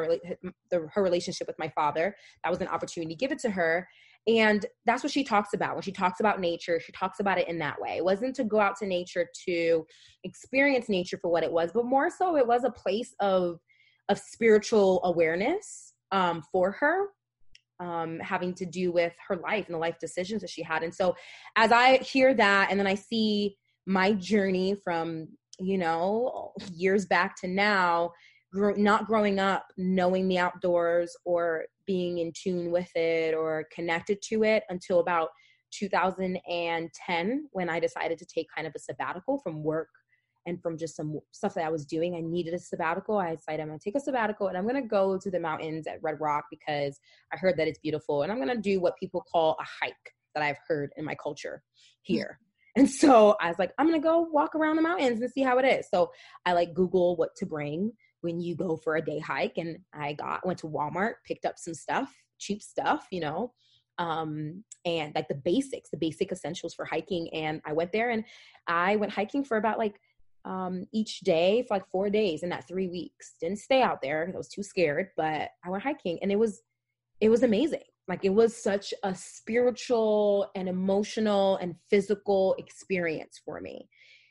the, 0.70 0.88
her 0.92 1.02
relationship 1.02 1.49
with 1.49 1.58
my 1.58 1.68
father. 1.68 2.14
That 2.44 2.50
was 2.50 2.61
an 2.61 2.68
opportunity 2.68 3.14
to 3.14 3.18
give 3.18 3.32
it 3.32 3.40
to 3.40 3.50
her. 3.50 3.88
And 4.26 4.64
that's 4.86 5.02
what 5.02 5.12
she 5.12 5.24
talks 5.24 5.52
about. 5.52 5.74
When 5.74 5.82
she 5.82 5.90
talks 5.90 6.20
about 6.20 6.40
nature, 6.40 6.78
she 6.78 6.92
talks 6.92 7.18
about 7.18 7.38
it 7.38 7.48
in 7.48 7.58
that 7.58 7.80
way. 7.80 7.96
It 7.96 8.04
wasn't 8.04 8.36
to 8.36 8.44
go 8.44 8.60
out 8.60 8.76
to 8.78 8.86
nature 8.86 9.26
to 9.46 9.84
experience 10.22 10.88
nature 10.88 11.18
for 11.20 11.28
what 11.28 11.42
it 11.42 11.50
was, 11.50 11.72
but 11.72 11.86
more 11.86 12.08
so 12.08 12.36
it 12.36 12.46
was 12.46 12.64
a 12.64 12.70
place 12.70 13.14
of 13.20 13.58
of 14.08 14.18
spiritual 14.18 15.00
awareness 15.04 15.94
um, 16.10 16.42
for 16.52 16.72
her 16.72 17.06
um, 17.80 18.20
having 18.20 18.54
to 18.54 18.66
do 18.66 18.92
with 18.92 19.12
her 19.26 19.36
life 19.36 19.66
and 19.66 19.74
the 19.74 19.78
life 19.78 19.98
decisions 19.98 20.40
that 20.42 20.50
she 20.50 20.62
had. 20.62 20.82
And 20.82 20.94
so, 20.94 21.16
as 21.56 21.72
I 21.72 21.98
hear 21.98 22.34
that, 22.34 22.68
and 22.70 22.78
then 22.78 22.86
I 22.86 22.94
see 22.94 23.56
my 23.86 24.12
journey 24.12 24.76
from 24.84 25.28
you 25.58 25.78
know 25.78 26.52
years 26.72 27.06
back 27.06 27.36
to 27.40 27.48
now, 27.48 28.12
not 28.52 29.06
growing 29.06 29.40
up 29.40 29.66
knowing 29.76 30.28
the 30.28 30.38
outdoors 30.38 31.16
or 31.24 31.64
being 31.86 32.18
in 32.18 32.32
tune 32.34 32.70
with 32.70 32.90
it 32.94 33.34
or 33.34 33.66
connected 33.74 34.20
to 34.28 34.44
it 34.44 34.64
until 34.68 35.00
about 35.00 35.28
2010 35.72 37.48
when 37.52 37.70
I 37.70 37.80
decided 37.80 38.18
to 38.18 38.26
take 38.26 38.46
kind 38.54 38.66
of 38.66 38.74
a 38.76 38.78
sabbatical 38.78 39.38
from 39.38 39.62
work 39.62 39.88
and 40.46 40.60
from 40.60 40.76
just 40.76 40.96
some 40.96 41.20
stuff 41.30 41.54
that 41.54 41.64
I 41.64 41.70
was 41.70 41.86
doing. 41.86 42.14
I 42.14 42.20
needed 42.20 42.54
a 42.54 42.58
sabbatical. 42.58 43.18
I 43.18 43.36
decided 43.36 43.62
I'm 43.62 43.68
going 43.68 43.78
to 43.78 43.84
take 43.84 43.96
a 43.96 44.00
sabbatical 44.00 44.48
and 44.48 44.56
I'm 44.56 44.64
going 44.66 44.82
to 44.82 44.88
go 44.88 45.18
to 45.18 45.30
the 45.30 45.38
mountains 45.38 45.86
at 45.86 46.02
Red 46.02 46.20
Rock 46.20 46.44
because 46.50 46.98
I 47.32 47.36
heard 47.36 47.56
that 47.58 47.68
it's 47.68 47.78
beautiful 47.78 48.22
and 48.22 48.32
I'm 48.32 48.38
going 48.38 48.54
to 48.54 48.60
do 48.60 48.80
what 48.80 48.96
people 48.98 49.24
call 49.32 49.56
a 49.60 49.84
hike 49.84 49.94
that 50.34 50.42
I've 50.42 50.58
heard 50.66 50.92
in 50.96 51.04
my 51.04 51.14
culture 51.14 51.62
here. 52.02 52.38
Hmm. 52.38 52.44
And 52.74 52.88
so 52.88 53.37
I 53.38 53.48
was 53.48 53.59
like, 53.59 53.70
I'm 53.76 53.87
gonna 53.87 54.00
go 54.00 54.20
walk 54.33 54.54
around 54.54 54.76
the 54.76 54.83
mountains 54.83 55.20
and 55.20 55.30
see 55.30 55.42
how 55.42 55.59
it 55.59 55.66
is. 55.66 55.88
So 55.90 56.11
I 56.46 56.54
like 56.54 56.72
Google 56.72 57.16
what 57.16 57.37
to 57.37 57.44
bring 57.44 57.92
when 58.22 58.40
you 58.40 58.56
go 58.56 58.76
for 58.76 58.96
a 58.96 59.04
day 59.04 59.18
hike 59.18 59.58
and 59.58 59.78
i 59.92 60.12
got 60.14 60.44
went 60.46 60.58
to 60.58 60.66
walmart 60.66 61.14
picked 61.26 61.44
up 61.44 61.58
some 61.58 61.74
stuff 61.74 62.12
cheap 62.38 62.62
stuff 62.62 63.06
you 63.11 63.20
know 63.20 63.52
um 63.98 64.64
and 64.85 65.14
like 65.14 65.28
the 65.28 65.35
basics 65.35 65.90
the 65.90 65.96
basic 65.96 66.32
essentials 66.32 66.74
for 66.74 66.85
hiking 66.85 67.28
and 67.35 67.61
i 67.64 67.72
went 67.72 67.92
there 67.92 68.11
and 68.11 68.24
i 68.66 68.96
went 68.96 69.12
hiking 69.12 69.44
for 69.44 69.58
about 69.58 69.78
like 69.78 70.00
um 70.44 70.87
each 70.92 71.20
day 71.20 71.64
for 71.66 71.74
like 71.74 71.88
four 71.88 72.11
days 72.11 72.42
in 72.42 72.48
that 72.48 72.66
three 72.66 72.88
weeks. 72.88 73.35
Didn't 73.40 73.58
stay 73.58 73.82
out 73.82 74.00
there 74.02 74.30
i 74.32 74.37
was 74.37 74.48
too 74.48 74.62
scared 74.62 75.08
but 75.16 75.50
i 75.64 75.70
went 75.70 75.82
hiking 75.82 76.18
and 76.22 76.32
it 76.32 76.38
was 76.38 76.62
it 77.20 77.28
was 77.28 77.44
amazing. 77.44 77.85
Like 78.08 78.24
it 78.24 78.35
was 78.35 78.56
such 78.56 78.92
a 79.04 79.14
spiritual 79.14 80.50
and 80.56 80.68
emotional 80.68 81.56
and 81.58 81.76
physical 81.88 82.56
experience 82.58 83.40
for 83.44 83.61
me. 83.61 83.88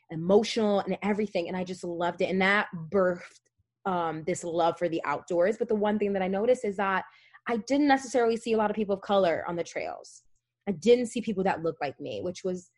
Emotional 0.09 0.79
and 0.81 0.97
everything 1.03 1.47
and 1.47 1.55
i 1.55 1.63
just 1.63 1.85
loved 1.85 2.21
it 2.21 2.29
and 2.29 2.41
that 2.41 2.67
birthed 2.91 3.39
um, 3.85 4.23
this 4.25 4.43
love 4.43 4.77
for 4.77 4.89
the 4.89 5.01
outdoors. 5.05 5.57
But 5.57 5.67
the 5.67 5.75
one 5.75 5.97
thing 5.99 6.13
that 6.13 6.21
I 6.21 6.27
noticed 6.27 6.65
is 6.65 6.77
that 6.77 7.05
I 7.47 7.57
didn't 7.57 7.87
necessarily 7.87 8.37
see 8.37 8.53
a 8.53 8.57
lot 8.57 8.69
of 8.69 8.75
people 8.75 8.95
of 8.95 9.01
color 9.01 9.43
on 9.47 9.55
the 9.55 9.63
trails. 9.63 10.23
I 10.67 10.73
didn't 10.73 11.07
see 11.07 11.21
people 11.21 11.43
that 11.43 11.63
looked 11.63 11.81
like 11.81 11.99
me, 11.99 12.21
which 12.21 12.43
was 12.43 12.69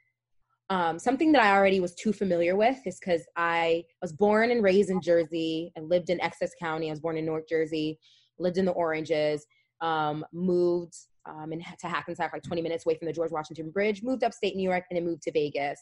um, 0.70 0.98
something 0.98 1.32
that 1.34 1.44
I 1.44 1.56
already 1.56 1.80
was 1.80 1.94
too 1.96 2.13
familiar 2.13 2.56
with. 2.56 2.78
Is 2.86 3.00
because 3.00 3.26
I 3.36 3.84
was 4.02 4.13
born 4.13 4.52
and 4.52 4.63
raised 4.63 4.89
in 4.89 5.02
Jersey. 5.02 5.72
I 5.78 5.82
lived 5.82 6.10
in 6.10 6.22
Essex 6.22 6.54
County. 6.60 6.88
I 6.88 6.92
was 6.92 7.02
born 7.02 7.18
in 7.18 7.26
North 7.26 7.48
Jersey. 7.48 8.00
Lived 8.39 8.58
in 8.58 8.66
the 8.66 8.72
Oranges. 8.72 9.46
Um, 9.82 10.26
moved 10.32 10.96
um, 11.26 11.52
in, 11.52 11.60
to 11.60 11.88
Hackensack, 11.88 12.32
like 12.32 12.44
20 12.44 12.62
minutes 12.62 12.86
away 12.86 12.98
from 12.98 13.08
the 13.08 13.13
George 13.13 13.32
Washington 13.32 13.70
Bridge. 13.70 14.02
Moved 14.02 14.24
upstate 14.24 14.56
New 14.56 14.68
York 14.68 14.86
and 14.89 14.98
then 14.98 15.06
moved 15.06 15.24
to 15.24 15.32
Vegas. 15.32 15.80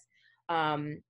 Um, 0.50 1.02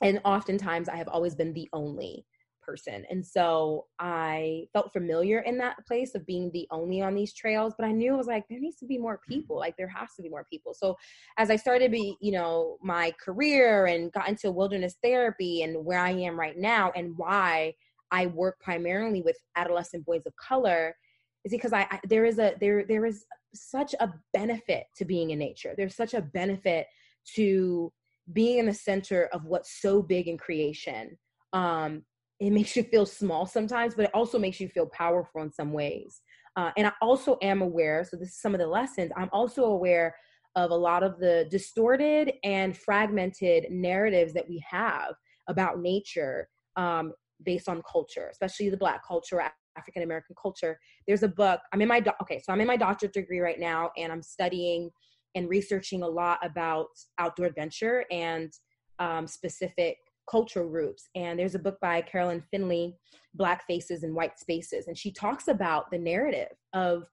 and 0.00 0.20
oftentimes, 0.24 0.88
I 0.88 0.96
have 0.96 1.08
always 1.08 1.34
been 1.34 1.52
the 1.52 1.68
only 1.72 2.24
person. 2.66 3.04
And 3.08 3.24
so 3.24 3.86
I 3.98 4.66
felt 4.72 4.92
familiar 4.92 5.40
in 5.40 5.56
that 5.58 5.86
place 5.86 6.14
of 6.14 6.26
being 6.26 6.50
the 6.52 6.66
only 6.70 7.00
on 7.00 7.14
these 7.14 7.32
trails, 7.32 7.74
but 7.78 7.86
I 7.86 7.92
knew 7.92 8.14
it 8.14 8.18
was 8.18 8.26
like, 8.26 8.44
there 8.48 8.60
needs 8.60 8.76
to 8.78 8.86
be 8.86 8.98
more 8.98 9.20
people. 9.28 9.56
Like 9.56 9.76
there 9.76 9.88
has 9.88 10.14
to 10.16 10.22
be 10.22 10.28
more 10.28 10.46
people. 10.50 10.74
So 10.74 10.96
as 11.38 11.50
I 11.50 11.56
started 11.56 11.86
to 11.86 11.90
be, 11.90 12.16
you 12.20 12.32
know, 12.32 12.78
my 12.82 13.14
career 13.24 13.86
and 13.86 14.12
got 14.12 14.28
into 14.28 14.50
wilderness 14.50 14.96
therapy 15.02 15.62
and 15.62 15.84
where 15.84 16.00
I 16.00 16.10
am 16.10 16.38
right 16.38 16.58
now 16.58 16.92
and 16.96 17.16
why 17.16 17.74
I 18.10 18.26
work 18.26 18.58
primarily 18.60 19.22
with 19.22 19.36
adolescent 19.56 20.04
boys 20.04 20.26
of 20.26 20.34
color 20.36 20.96
is 21.44 21.52
because 21.52 21.72
I, 21.72 21.86
I 21.90 22.00
there 22.08 22.24
is 22.24 22.38
a 22.38 22.54
there 22.60 22.84
there 22.84 23.06
is 23.06 23.24
such 23.54 23.94
a 24.00 24.12
benefit 24.32 24.84
to 24.96 25.04
being 25.04 25.30
in 25.30 25.38
nature. 25.38 25.74
There's 25.76 25.96
such 25.96 26.14
a 26.14 26.20
benefit 26.20 26.86
to 27.34 27.92
being 28.32 28.58
in 28.58 28.66
the 28.66 28.74
center 28.74 29.28
of 29.32 29.44
what's 29.44 29.80
so 29.80 30.02
big 30.02 30.28
in 30.28 30.36
creation 30.36 31.16
um, 31.52 32.02
it 32.40 32.50
makes 32.50 32.76
you 32.76 32.82
feel 32.82 33.06
small 33.06 33.46
sometimes, 33.46 33.94
but 33.94 34.06
it 34.06 34.10
also 34.14 34.38
makes 34.38 34.60
you 34.60 34.68
feel 34.68 34.86
powerful 34.86 35.42
in 35.42 35.52
some 35.52 35.72
ways. 35.72 36.20
Uh, 36.56 36.70
and 36.76 36.86
I 36.86 36.92
also 37.00 37.38
am 37.42 37.62
aware, 37.62 38.04
so 38.04 38.16
this 38.16 38.30
is 38.30 38.40
some 38.40 38.54
of 38.54 38.60
the 38.60 38.66
lessons, 38.66 39.12
I'm 39.16 39.30
also 39.32 39.64
aware 39.64 40.14
of 40.54 40.70
a 40.70 40.76
lot 40.76 41.02
of 41.02 41.18
the 41.18 41.46
distorted 41.50 42.32
and 42.42 42.76
fragmented 42.76 43.66
narratives 43.70 44.32
that 44.32 44.48
we 44.48 44.62
have 44.68 45.14
about 45.48 45.80
nature 45.80 46.48
um, 46.76 47.12
based 47.44 47.68
on 47.68 47.82
culture, 47.90 48.28
especially 48.30 48.70
the 48.70 48.76
Black 48.76 49.06
culture, 49.06 49.42
African 49.76 50.02
American 50.02 50.34
culture. 50.40 50.78
There's 51.06 51.22
a 51.22 51.28
book, 51.28 51.60
I'm 51.72 51.82
in 51.82 51.88
my, 51.88 52.00
do- 52.00 52.10
okay, 52.22 52.40
so 52.42 52.52
I'm 52.52 52.60
in 52.60 52.66
my 52.66 52.78
doctorate 52.78 53.12
degree 53.12 53.40
right 53.40 53.60
now, 53.60 53.90
and 53.98 54.10
I'm 54.10 54.22
studying 54.22 54.90
and 55.34 55.48
researching 55.50 56.02
a 56.02 56.08
lot 56.08 56.38
about 56.42 56.86
outdoor 57.18 57.46
adventure 57.46 58.06
and 58.10 58.50
um, 58.98 59.26
specific 59.26 59.98
cultural 60.28 60.68
groups. 60.68 61.08
And 61.14 61.38
there's 61.38 61.54
a 61.54 61.60
book 61.60 61.78
by 61.80 62.00
Carolyn 62.02 62.42
Finney, 62.50 62.96
Black 63.34 63.66
Faces 63.66 64.02
and 64.02 64.14
White 64.14 64.38
Spaces. 64.38 64.86
And 64.88 64.96
she 64.96 65.12
talks 65.12 65.48
about 65.48 65.90
the 65.90 65.98
narrative 65.98 66.52
of 66.72 67.04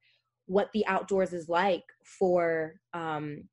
what 0.46 0.70
the 0.74 0.86
outdoors 0.88 1.34
is 1.34 1.48
like 1.48 1.84
for 2.04 2.80
um, 2.94 3.44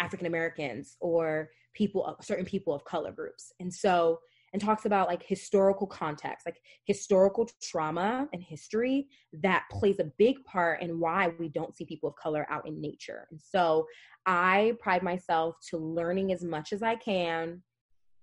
African 0.00 0.26
Americans 0.26 0.96
or 1.00 1.48
people 1.74 2.16
certain 2.20 2.44
people 2.44 2.74
of 2.74 2.84
color 2.84 3.12
groups. 3.12 3.52
And 3.60 3.72
so, 3.72 4.18
and 4.52 4.62
talks 4.62 4.86
about 4.86 5.08
like 5.08 5.22
historical 5.22 5.86
context, 5.86 6.46
like 6.46 6.60
historical 6.84 7.48
trauma 7.62 8.28
and 8.32 8.42
history 8.42 9.08
that 9.42 9.64
plays 9.70 9.98
a 9.98 10.10
big 10.18 10.42
part 10.44 10.82
in 10.82 11.00
why 11.00 11.32
we 11.38 11.48
don't 11.48 11.76
see 11.76 11.84
people 11.84 12.08
of 12.08 12.16
color 12.16 12.46
out 12.48 12.66
in 12.66 12.80
nature. 12.80 13.26
And 13.30 13.40
so 13.40 13.86
I 14.24 14.74
pride 14.80 15.02
myself 15.02 15.56
to 15.70 15.78
learning 15.78 16.32
as 16.32 16.42
much 16.42 16.72
as 16.72 16.82
I 16.82 16.96
can 16.96 17.62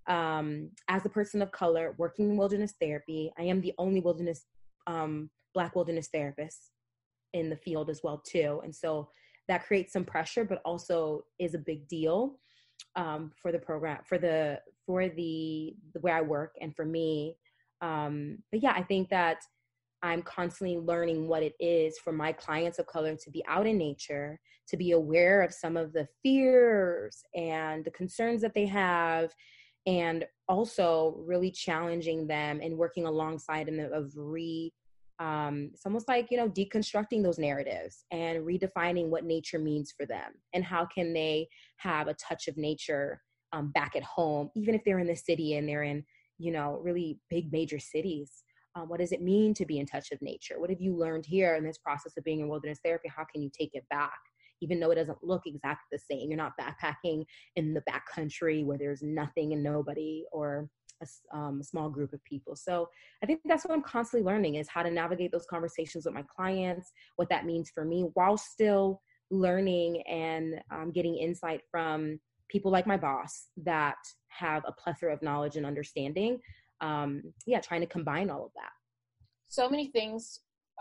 um, 0.06 0.70
as 0.88 1.04
a 1.04 1.08
person 1.08 1.42
of 1.42 1.52
color 1.52 1.94
working 1.98 2.30
in 2.30 2.36
wilderness 2.36 2.74
therapy. 2.80 3.32
I 3.38 3.42
am 3.42 3.60
the 3.60 3.74
only 3.78 4.00
wilderness 4.00 4.44
um, 4.86 5.30
Black 5.54 5.76
wilderness 5.76 6.08
therapist 6.12 6.70
in 7.32 7.48
the 7.48 7.56
field 7.56 7.88
as 7.90 8.02
well 8.02 8.22
too, 8.26 8.60
and 8.64 8.74
so 8.74 9.08
that 9.48 9.66
creates 9.66 9.92
some 9.92 10.04
pressure, 10.04 10.44
but 10.44 10.60
also 10.64 11.24
is 11.38 11.54
a 11.54 11.58
big 11.58 11.86
deal 11.88 12.38
um, 12.96 13.30
for 13.40 13.52
the 13.52 13.58
program 13.58 13.98
for 14.04 14.18
the 14.18 14.60
for 14.86 15.08
the 15.08 15.74
the 15.92 16.00
way 16.00 16.12
I 16.12 16.20
work 16.20 16.54
and 16.60 16.74
for 16.74 16.84
me. 16.84 17.36
Um, 17.80 18.38
but 18.50 18.62
yeah, 18.62 18.72
I 18.72 18.82
think 18.82 19.10
that 19.10 19.38
I'm 20.02 20.22
constantly 20.22 20.76
learning 20.76 21.28
what 21.28 21.42
it 21.42 21.54
is 21.58 21.98
for 21.98 22.12
my 22.12 22.30
clients 22.30 22.78
of 22.78 22.86
color 22.86 23.16
to 23.16 23.30
be 23.30 23.42
out 23.48 23.66
in 23.66 23.78
nature, 23.78 24.38
to 24.68 24.76
be 24.76 24.92
aware 24.92 25.40
of 25.40 25.52
some 25.52 25.78
of 25.78 25.94
the 25.94 26.06
fears 26.22 27.22
and 27.34 27.84
the 27.84 27.90
concerns 27.90 28.42
that 28.42 28.52
they 28.52 28.66
have, 28.66 29.32
and 29.86 30.24
also 30.48 31.16
really 31.26 31.50
challenging 31.50 32.26
them 32.26 32.60
and 32.62 32.76
working 32.76 33.06
alongside 33.06 33.66
them 33.66 33.80
of 33.92 34.12
re 34.16 34.72
um, 35.20 35.70
it's 35.72 35.86
almost 35.86 36.08
like 36.08 36.30
you 36.30 36.36
know 36.36 36.48
deconstructing 36.48 37.22
those 37.22 37.38
narratives 37.38 38.04
and 38.10 38.44
redefining 38.44 39.08
what 39.08 39.24
nature 39.24 39.60
means 39.60 39.94
for 39.96 40.06
them 40.06 40.32
and 40.54 40.64
how 40.64 40.84
can 40.86 41.12
they 41.12 41.46
have 41.76 42.08
a 42.08 42.14
touch 42.14 42.48
of 42.48 42.56
nature 42.56 43.20
um, 43.52 43.70
back 43.70 43.94
at 43.94 44.02
home 44.02 44.50
even 44.56 44.74
if 44.74 44.82
they're 44.84 44.98
in 44.98 45.06
the 45.06 45.14
city 45.14 45.54
and 45.54 45.68
they're 45.68 45.84
in 45.84 46.04
you 46.38 46.52
know 46.52 46.80
really 46.82 47.18
big 47.30 47.52
major 47.52 47.78
cities. 47.78 48.44
Um, 48.76 48.88
what 48.88 48.98
does 48.98 49.12
it 49.12 49.22
mean 49.22 49.54
to 49.54 49.64
be 49.64 49.78
in 49.78 49.86
touch 49.86 50.10
of 50.10 50.20
nature? 50.20 50.58
What 50.58 50.70
have 50.70 50.80
you 50.80 50.96
learned 50.96 51.26
here 51.26 51.54
in 51.54 51.62
this 51.62 51.78
process 51.78 52.16
of 52.16 52.24
being 52.24 52.40
in 52.40 52.48
wilderness 52.48 52.80
therapy? 52.84 53.08
How 53.08 53.24
can 53.24 53.40
you 53.40 53.48
take 53.56 53.70
it 53.74 53.84
back 53.88 54.18
even 54.60 54.80
though 54.80 54.90
it 54.90 54.96
doesn't 54.96 55.22
look 55.22 55.42
exactly 55.46 55.86
the 55.92 55.98
same 55.98 56.28
you're 56.28 56.36
not 56.36 56.52
backpacking 56.60 57.24
in 57.56 57.74
the 57.74 57.80
back 57.82 58.04
country 58.12 58.64
where 58.64 58.78
there's 58.78 59.02
nothing 59.02 59.52
and 59.52 59.62
nobody 59.62 60.24
or 60.32 60.68
a, 61.02 61.36
um, 61.36 61.62
small 61.62 61.88
group 61.88 62.12
of 62.12 62.22
people. 62.24 62.56
So 62.56 62.88
I 63.22 63.26
think 63.26 63.40
that's 63.44 63.64
what 63.64 63.74
I'm 63.74 63.82
constantly 63.82 64.24
learning 64.26 64.56
is 64.56 64.68
how 64.68 64.82
to 64.82 64.90
navigate 64.90 65.32
those 65.32 65.46
conversations 65.46 66.04
with 66.04 66.14
my 66.14 66.24
clients, 66.34 66.92
what 67.16 67.28
that 67.30 67.46
means 67.46 67.70
for 67.74 67.84
me, 67.84 68.08
while 68.14 68.36
still 68.36 69.00
learning 69.30 70.02
and 70.02 70.60
um, 70.70 70.92
getting 70.92 71.16
insight 71.16 71.62
from 71.70 72.18
people 72.48 72.70
like 72.70 72.86
my 72.86 72.96
boss 72.96 73.48
that 73.64 73.96
have 74.28 74.62
a 74.66 74.72
plethora 74.72 75.12
of 75.12 75.22
knowledge 75.22 75.56
and 75.56 75.66
understanding. 75.66 76.38
Um, 76.80 77.22
yeah, 77.46 77.60
trying 77.60 77.80
to 77.80 77.86
combine 77.86 78.30
all 78.30 78.44
of 78.44 78.52
that. 78.54 78.70
So 79.48 79.68
many 79.68 79.88
things 79.88 80.40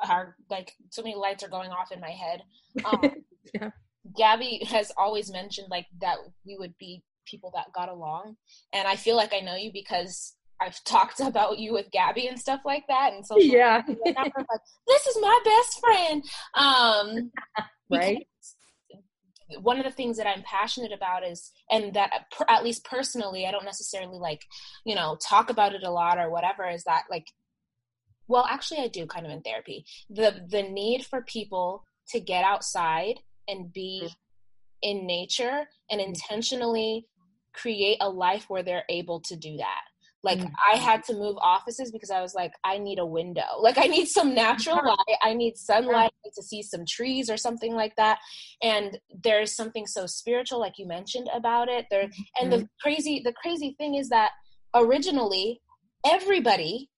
are 0.10 0.36
like 0.50 0.74
so 0.90 1.04
many 1.04 1.16
lights 1.16 1.44
are 1.44 1.50
going 1.50 1.70
off 1.70 1.92
in 1.92 2.00
my 2.00 2.12
head. 2.12 2.44
Um, 2.86 3.24
yeah. 3.54 3.70
Gabby 4.18 4.66
has 4.68 4.92
always 4.98 5.32
mentioned 5.32 5.68
like 5.70 5.88
that 6.02 6.18
we 6.46 6.58
would 6.58 6.78
be 6.78 7.04
people 7.26 7.52
that 7.56 7.74
got 7.74 7.90
along. 7.90 8.36
And 8.74 8.88
I 8.88 8.96
feel 8.96 9.16
like 9.16 9.34
I 9.34 9.40
know 9.40 9.56
you 9.56 9.72
because 9.72 10.36
I've 10.60 10.82
talked 10.86 11.20
about 11.20 11.60
you 11.60 11.74
with 11.74 11.92
Gabby 11.92 12.28
and 12.28 12.40
stuff 12.40 12.62
like 12.66 12.86
that. 12.88 13.14
And 13.14 13.26
so 13.26 13.38
yeah, 13.38 13.82
like, 13.88 14.62
this 14.88 15.08
is 15.08 15.18
my 15.22 15.40
best 15.44 15.80
friend. 15.80 16.24
Um, 16.54 17.32
right. 17.90 18.28
One 19.62 19.78
of 19.78 19.84
the 19.84 19.92
things 19.92 20.18
that 20.18 20.26
I'm 20.26 20.42
passionate 20.44 20.94
about 20.94 21.24
is, 21.28 21.52
and 21.70 21.94
that 21.94 22.12
at 22.48 22.64
least 22.64 22.86
personally, 22.86 23.46
I 23.46 23.52
don't 23.52 23.66
necessarily 23.66 24.18
like, 24.18 24.42
you 24.84 24.96
know, 24.96 25.18
talk 25.28 25.50
about 25.52 25.76
it 25.76 25.84
a 25.84 25.92
lot 25.92 26.18
or 26.18 26.32
whatever. 26.32 26.68
Is 26.68 26.86
that 26.86 27.04
like, 27.12 27.28
well, 28.28 28.48
actually, 28.50 28.80
I 28.80 28.88
do 28.88 29.06
kind 29.06 29.26
of 29.28 29.32
in 29.32 29.42
therapy. 29.42 29.86
The 30.10 30.44
the 30.50 30.64
need 30.64 31.06
for 31.06 31.22
people 31.22 31.84
to 32.10 32.20
get 32.20 32.44
outside 32.44 33.20
and 33.48 33.72
be 33.74 34.02
mm-hmm. 34.04 34.90
in 34.90 35.08
nature 35.08 35.68
and 35.90 36.00
mm-hmm. 36.00 36.10
intentionally 36.10 37.08
create 37.54 37.98
a 38.02 38.10
life 38.10 38.46
where 38.48 38.64
they're 38.64 38.86
able 38.90 39.20
to 39.22 39.36
do 39.36 39.58
that. 39.58 39.82
Like 40.24 40.40
mm-hmm. 40.40 40.54
i 40.72 40.78
had 40.78 41.04
to 41.06 41.14
move 41.14 41.36
offices 41.42 41.92
because 41.92 42.10
i 42.10 42.22
was 42.22 42.34
like 42.34 42.54
i 42.64 42.78
need 42.78 42.98
a 43.00 43.06
window. 43.06 43.42
Like 43.60 43.78
i 43.78 43.88
need 43.88 44.08
some 44.08 44.34
natural 44.34 44.78
light. 44.78 45.18
I 45.22 45.34
need 45.34 45.58
sunlight 45.58 46.12
I 46.14 46.28
need 46.28 46.34
to 46.36 46.44
see 46.44 46.62
some 46.64 46.86
trees 46.86 47.30
or 47.30 47.38
something 47.38 47.74
like 47.74 47.96
that. 47.98 48.20
And 48.62 48.98
there's 49.24 49.56
something 49.56 49.86
so 49.86 50.06
spiritual 50.06 50.60
like 50.60 50.78
you 50.78 50.88
mentioned 50.88 51.30
about 51.34 51.70
it. 51.70 51.86
There 51.92 52.10
and 52.40 52.52
the 52.52 52.68
crazy 52.82 53.22
the 53.24 53.34
crazy 53.34 53.76
thing 53.78 53.96
is 53.96 54.10
that 54.10 54.32
originally 54.74 55.62
everybody 56.06 56.90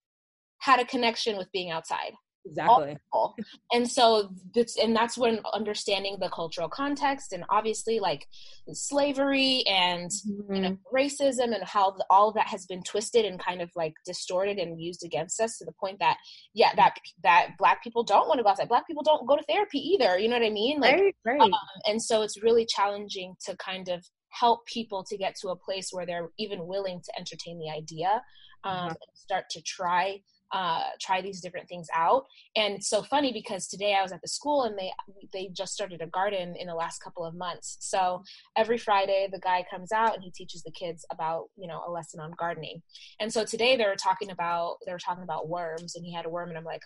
had 0.60 0.80
a 0.80 0.86
connection 0.86 1.38
with 1.38 1.52
being 1.52 1.72
outside 1.72 2.14
exactly 2.46 2.98
and 3.72 3.90
so 3.90 4.30
that's 4.54 4.78
and 4.78 4.96
that's 4.96 5.18
when 5.18 5.40
understanding 5.54 6.18
the 6.20 6.30
cultural 6.30 6.70
context 6.70 7.34
and 7.34 7.44
obviously 7.50 8.00
like 8.00 8.28
slavery 8.72 9.64
and 9.68 10.12
mm-hmm. 10.12 10.54
you 10.54 10.62
know 10.62 10.70
mm-hmm. 10.72 10.96
racism 10.96 11.56
and 11.56 11.64
how 11.64 11.92
the, 11.92 12.06
all 12.10 12.30
of 12.30 12.36
that 12.36 12.48
has 12.48 12.66
been 12.66 12.84
twisted 12.84 13.26
and 13.26 13.40
kind 13.40 13.62
of 13.62 13.70
like 13.76 13.94
distorted 14.06 14.58
and 14.58 14.80
used 14.80 15.04
against 15.04 15.40
us 15.42 15.58
to 15.58 15.66
the 15.66 15.74
point 15.80 15.98
that 16.00 16.18
yeah 16.54 16.74
that 16.76 16.96
that 17.24 17.50
black 17.58 17.84
people 17.84 18.04
don't 18.04 18.28
want 18.28 18.38
to 18.38 18.44
go 18.44 18.50
outside 18.50 18.70
black 18.70 18.88
people 18.88 19.04
don't 19.04 19.28
go 19.28 19.36
to 19.36 19.44
therapy 19.44 19.80
either 19.80 20.18
you 20.18 20.28
know 20.28 20.38
what 20.38 20.46
i 20.46 20.50
mean 20.50 20.80
like 20.80 20.96
right, 20.96 21.16
right. 21.26 21.42
Um, 21.42 21.52
and 21.86 22.02
so 22.02 22.22
it's 22.22 22.42
really 22.42 22.66
challenging 22.66 23.36
to 23.46 23.56
kind 23.58 23.90
of 23.90 24.06
help 24.30 24.66
people 24.66 25.04
to 25.04 25.18
get 25.18 25.36
to 25.42 25.50
a 25.50 25.56
place 25.56 25.90
where 25.92 26.06
they're 26.06 26.30
even 26.38 26.68
willing 26.68 27.02
to 27.02 27.12
entertain 27.18 27.58
the 27.58 27.70
idea 27.70 28.22
um, 28.64 28.76
mm-hmm. 28.76 28.88
and 28.88 28.98
start 29.14 29.46
to 29.52 29.62
try 29.62 30.20
uh, 30.52 30.84
try 31.02 31.22
these 31.22 31.42
different 31.42 31.68
things 31.68 31.88
out. 31.94 32.26
And 32.56 32.76
it's 32.76 32.90
so 32.90 33.04
funny 33.04 33.34
because 33.34 33.68
today 33.68 33.96
I 33.98 34.02
was 34.02 34.12
at 34.12 34.22
the 34.22 34.28
school 34.28 34.64
and 34.64 34.78
they 34.78 34.92
they 35.34 35.50
just 35.54 35.74
started 35.74 36.02
a 36.02 36.08
garden 36.08 36.56
in 36.58 36.68
the 36.68 36.76
last 36.76 37.00
couple 37.00 37.26
of 37.26 37.36
months. 37.36 37.78
So 37.80 38.24
every 38.56 38.78
Friday 38.78 39.28
the 39.32 39.40
guy 39.40 39.66
comes 39.70 39.92
out 39.92 40.16
and 40.16 40.24
he 40.24 40.32
teaches 40.32 40.64
the 40.64 40.72
kids 40.72 41.06
about 41.12 41.46
you 41.58 41.68
know 41.68 41.82
a 41.88 41.92
lesson 41.92 42.20
on 42.20 42.32
gardening. 42.38 42.82
And 43.20 43.32
so 43.32 43.44
today 43.44 43.76
they 43.76 43.86
were 43.86 43.96
talking 43.96 44.32
about 44.32 44.78
they 44.86 44.92
were 44.92 45.00
talking 45.00 45.24
about 45.24 45.50
worms 45.50 45.96
and 45.96 46.06
he 46.06 46.14
had 46.14 46.26
a 46.26 46.30
worm 46.30 46.50
and 46.50 46.58
I'm 46.58 46.66
like. 46.66 46.82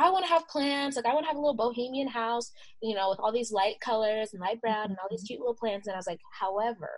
I 0.00 0.10
want 0.10 0.24
to 0.24 0.30
have 0.30 0.46
plants. 0.48 0.96
Like 0.96 1.06
I 1.06 1.14
want 1.14 1.24
to 1.24 1.28
have 1.28 1.36
a 1.36 1.40
little 1.40 1.54
bohemian 1.54 2.08
house, 2.08 2.52
you 2.80 2.94
know, 2.94 3.10
with 3.10 3.18
all 3.20 3.32
these 3.32 3.52
light 3.52 3.80
colors 3.80 4.30
and 4.32 4.40
light 4.40 4.60
brown 4.60 4.86
and 4.86 4.96
all 5.00 5.08
these 5.10 5.24
cute 5.24 5.40
little 5.40 5.54
plants. 5.54 5.86
And 5.86 5.94
I 5.94 5.98
was 5.98 6.06
like, 6.06 6.20
however, 6.40 6.90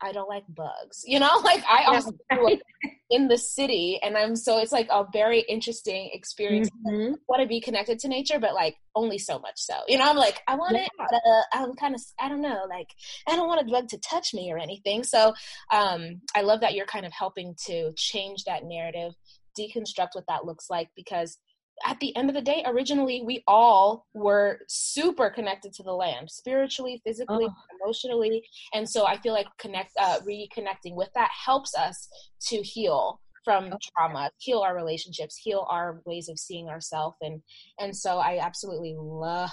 I 0.00 0.12
don't 0.12 0.28
like 0.28 0.44
bugs. 0.48 1.02
You 1.04 1.18
know, 1.20 1.30
like 1.44 1.64
I 1.64 1.84
also 1.84 2.12
like 2.42 2.62
in 3.10 3.28
the 3.28 3.38
city 3.38 4.00
and 4.02 4.16
I'm 4.16 4.34
so 4.34 4.58
it's 4.58 4.72
like 4.72 4.88
a 4.90 5.04
very 5.12 5.40
interesting 5.48 6.10
experience. 6.12 6.68
Mm-hmm. 6.86 7.14
I 7.14 7.16
want 7.28 7.42
to 7.42 7.48
be 7.48 7.60
connected 7.60 7.98
to 8.00 8.08
nature, 8.08 8.38
but 8.38 8.54
like 8.54 8.76
only 8.94 9.18
so 9.18 9.38
much 9.38 9.56
so. 9.56 9.74
You 9.88 9.98
know, 9.98 10.08
I'm 10.08 10.16
like, 10.16 10.42
I 10.48 10.56
want 10.56 10.74
yeah. 10.74 10.84
it, 10.84 10.90
but 10.98 11.14
uh, 11.14 11.42
I'm 11.52 11.74
kind 11.74 11.94
of 11.94 12.02
I 12.20 12.28
don't 12.28 12.42
know, 12.42 12.66
like 12.68 12.88
I 13.28 13.36
don't 13.36 13.48
want 13.48 13.66
a 13.66 13.70
bug 13.70 13.88
to 13.88 13.98
touch 13.98 14.34
me 14.34 14.52
or 14.52 14.58
anything. 14.58 15.04
So 15.04 15.34
um 15.72 16.20
I 16.34 16.42
love 16.42 16.60
that 16.60 16.74
you're 16.74 16.86
kind 16.86 17.06
of 17.06 17.12
helping 17.12 17.54
to 17.66 17.92
change 17.96 18.44
that 18.44 18.64
narrative, 18.64 19.12
deconstruct 19.58 20.10
what 20.12 20.24
that 20.28 20.44
looks 20.44 20.68
like 20.70 20.88
because 20.96 21.38
at 21.84 22.00
the 22.00 22.16
end 22.16 22.30
of 22.30 22.34
the 22.34 22.42
day, 22.42 22.62
originally 22.66 23.22
we 23.24 23.42
all 23.46 24.06
were 24.14 24.60
super 24.68 25.28
connected 25.28 25.72
to 25.74 25.82
the 25.82 25.92
land, 25.92 26.30
spiritually, 26.30 27.00
physically, 27.04 27.46
oh. 27.48 27.54
emotionally, 27.82 28.42
and 28.72 28.88
so 28.88 29.06
I 29.06 29.18
feel 29.18 29.34
like 29.34 29.46
connect, 29.58 29.92
uh, 30.00 30.20
reconnecting 30.20 30.94
with 30.94 31.10
that 31.14 31.30
helps 31.44 31.76
us 31.76 32.08
to 32.48 32.62
heal 32.62 33.20
from 33.44 33.66
okay. 33.66 33.76
trauma, 33.96 34.30
heal 34.38 34.60
our 34.60 34.74
relationships, 34.74 35.36
heal 35.36 35.66
our 35.70 36.00
ways 36.06 36.28
of 36.28 36.38
seeing 36.38 36.68
ourselves, 36.68 37.16
and 37.20 37.42
and 37.78 37.94
so 37.94 38.18
I 38.18 38.38
absolutely 38.40 38.94
love, 38.98 39.50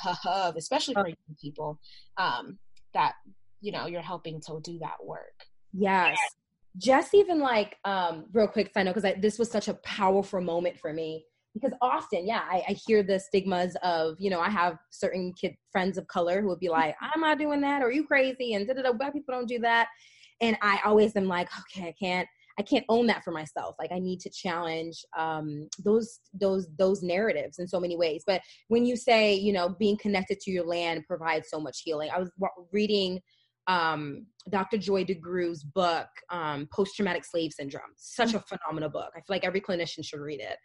especially 0.57 0.93
for 0.93 1.07
young 1.07 1.37
people, 1.41 1.79
um, 2.17 2.57
that 2.93 3.15
you 3.59 3.71
know 3.71 3.87
you're 3.87 4.01
helping 4.01 4.39
to 4.47 4.59
do 4.63 4.79
that 4.79 5.03
work. 5.03 5.45
Yes. 5.73 6.17
Just 6.75 7.13
even 7.13 7.39
like 7.39 7.77
um, 7.85 8.25
real 8.33 8.47
quick, 8.47 8.71
know 8.75 8.93
because 8.93 9.21
this 9.21 9.37
was 9.37 9.51
such 9.51 9.67
a 9.67 9.75
powerful 9.75 10.41
moment 10.41 10.79
for 10.79 10.91
me 10.91 11.25
because 11.53 11.71
often 11.81 12.25
yeah 12.25 12.41
I, 12.49 12.63
I, 12.69 12.77
hear 12.85 13.03
the 13.03 13.19
stigmas 13.19 13.75
of 13.83 14.15
you 14.19 14.29
know 14.29 14.39
i 14.39 14.49
have 14.49 14.77
certain 14.89 15.33
kid 15.33 15.55
friends 15.71 15.97
of 15.97 16.07
color 16.07 16.41
who 16.41 16.47
would 16.47 16.59
be 16.59 16.69
like 16.69 16.95
i'm 17.01 17.21
not 17.21 17.39
doing 17.39 17.61
that 17.61 17.81
or 17.81 17.91
you 17.91 18.05
crazy 18.05 18.53
and 18.53 18.67
da, 18.67 18.73
da, 18.73 18.81
da, 18.81 18.93
black 18.93 19.13
people 19.13 19.33
don't 19.33 19.47
do 19.47 19.59
that 19.59 19.87
and 20.41 20.57
i 20.61 20.79
always 20.85 21.15
am 21.15 21.27
like 21.27 21.49
okay 21.59 21.89
i 21.89 21.93
can't 21.99 22.27
i 22.59 22.61
can't 22.61 22.85
own 22.89 23.07
that 23.07 23.23
for 23.23 23.31
myself 23.31 23.75
like 23.79 23.91
i 23.91 23.99
need 23.99 24.19
to 24.19 24.29
challenge 24.29 25.03
um, 25.17 25.67
those 25.83 26.19
those 26.33 26.67
those 26.77 27.03
narratives 27.03 27.59
in 27.59 27.67
so 27.67 27.79
many 27.79 27.97
ways 27.97 28.23
but 28.25 28.41
when 28.67 28.85
you 28.85 28.95
say 28.95 29.33
you 29.33 29.53
know 29.53 29.69
being 29.69 29.97
connected 29.97 30.39
to 30.39 30.51
your 30.51 30.65
land 30.65 31.03
provides 31.07 31.49
so 31.49 31.59
much 31.59 31.81
healing 31.83 32.09
i 32.13 32.19
was 32.19 32.31
reading 32.71 33.19
um, 33.67 34.25
Dr. 34.49 34.77
Joy 34.77 35.05
DeGruy's 35.05 35.63
book, 35.63 36.07
um, 36.29 36.67
Post 36.73 36.95
Traumatic 36.95 37.23
Slave 37.23 37.53
Syndrome. 37.53 37.93
Such 37.95 38.33
a 38.33 38.39
phenomenal 38.41 38.89
book. 38.89 39.11
I 39.15 39.19
feel 39.19 39.25
like 39.29 39.45
every 39.45 39.61
clinician 39.61 40.05
should 40.05 40.19
read 40.19 40.41
it. 40.41 40.57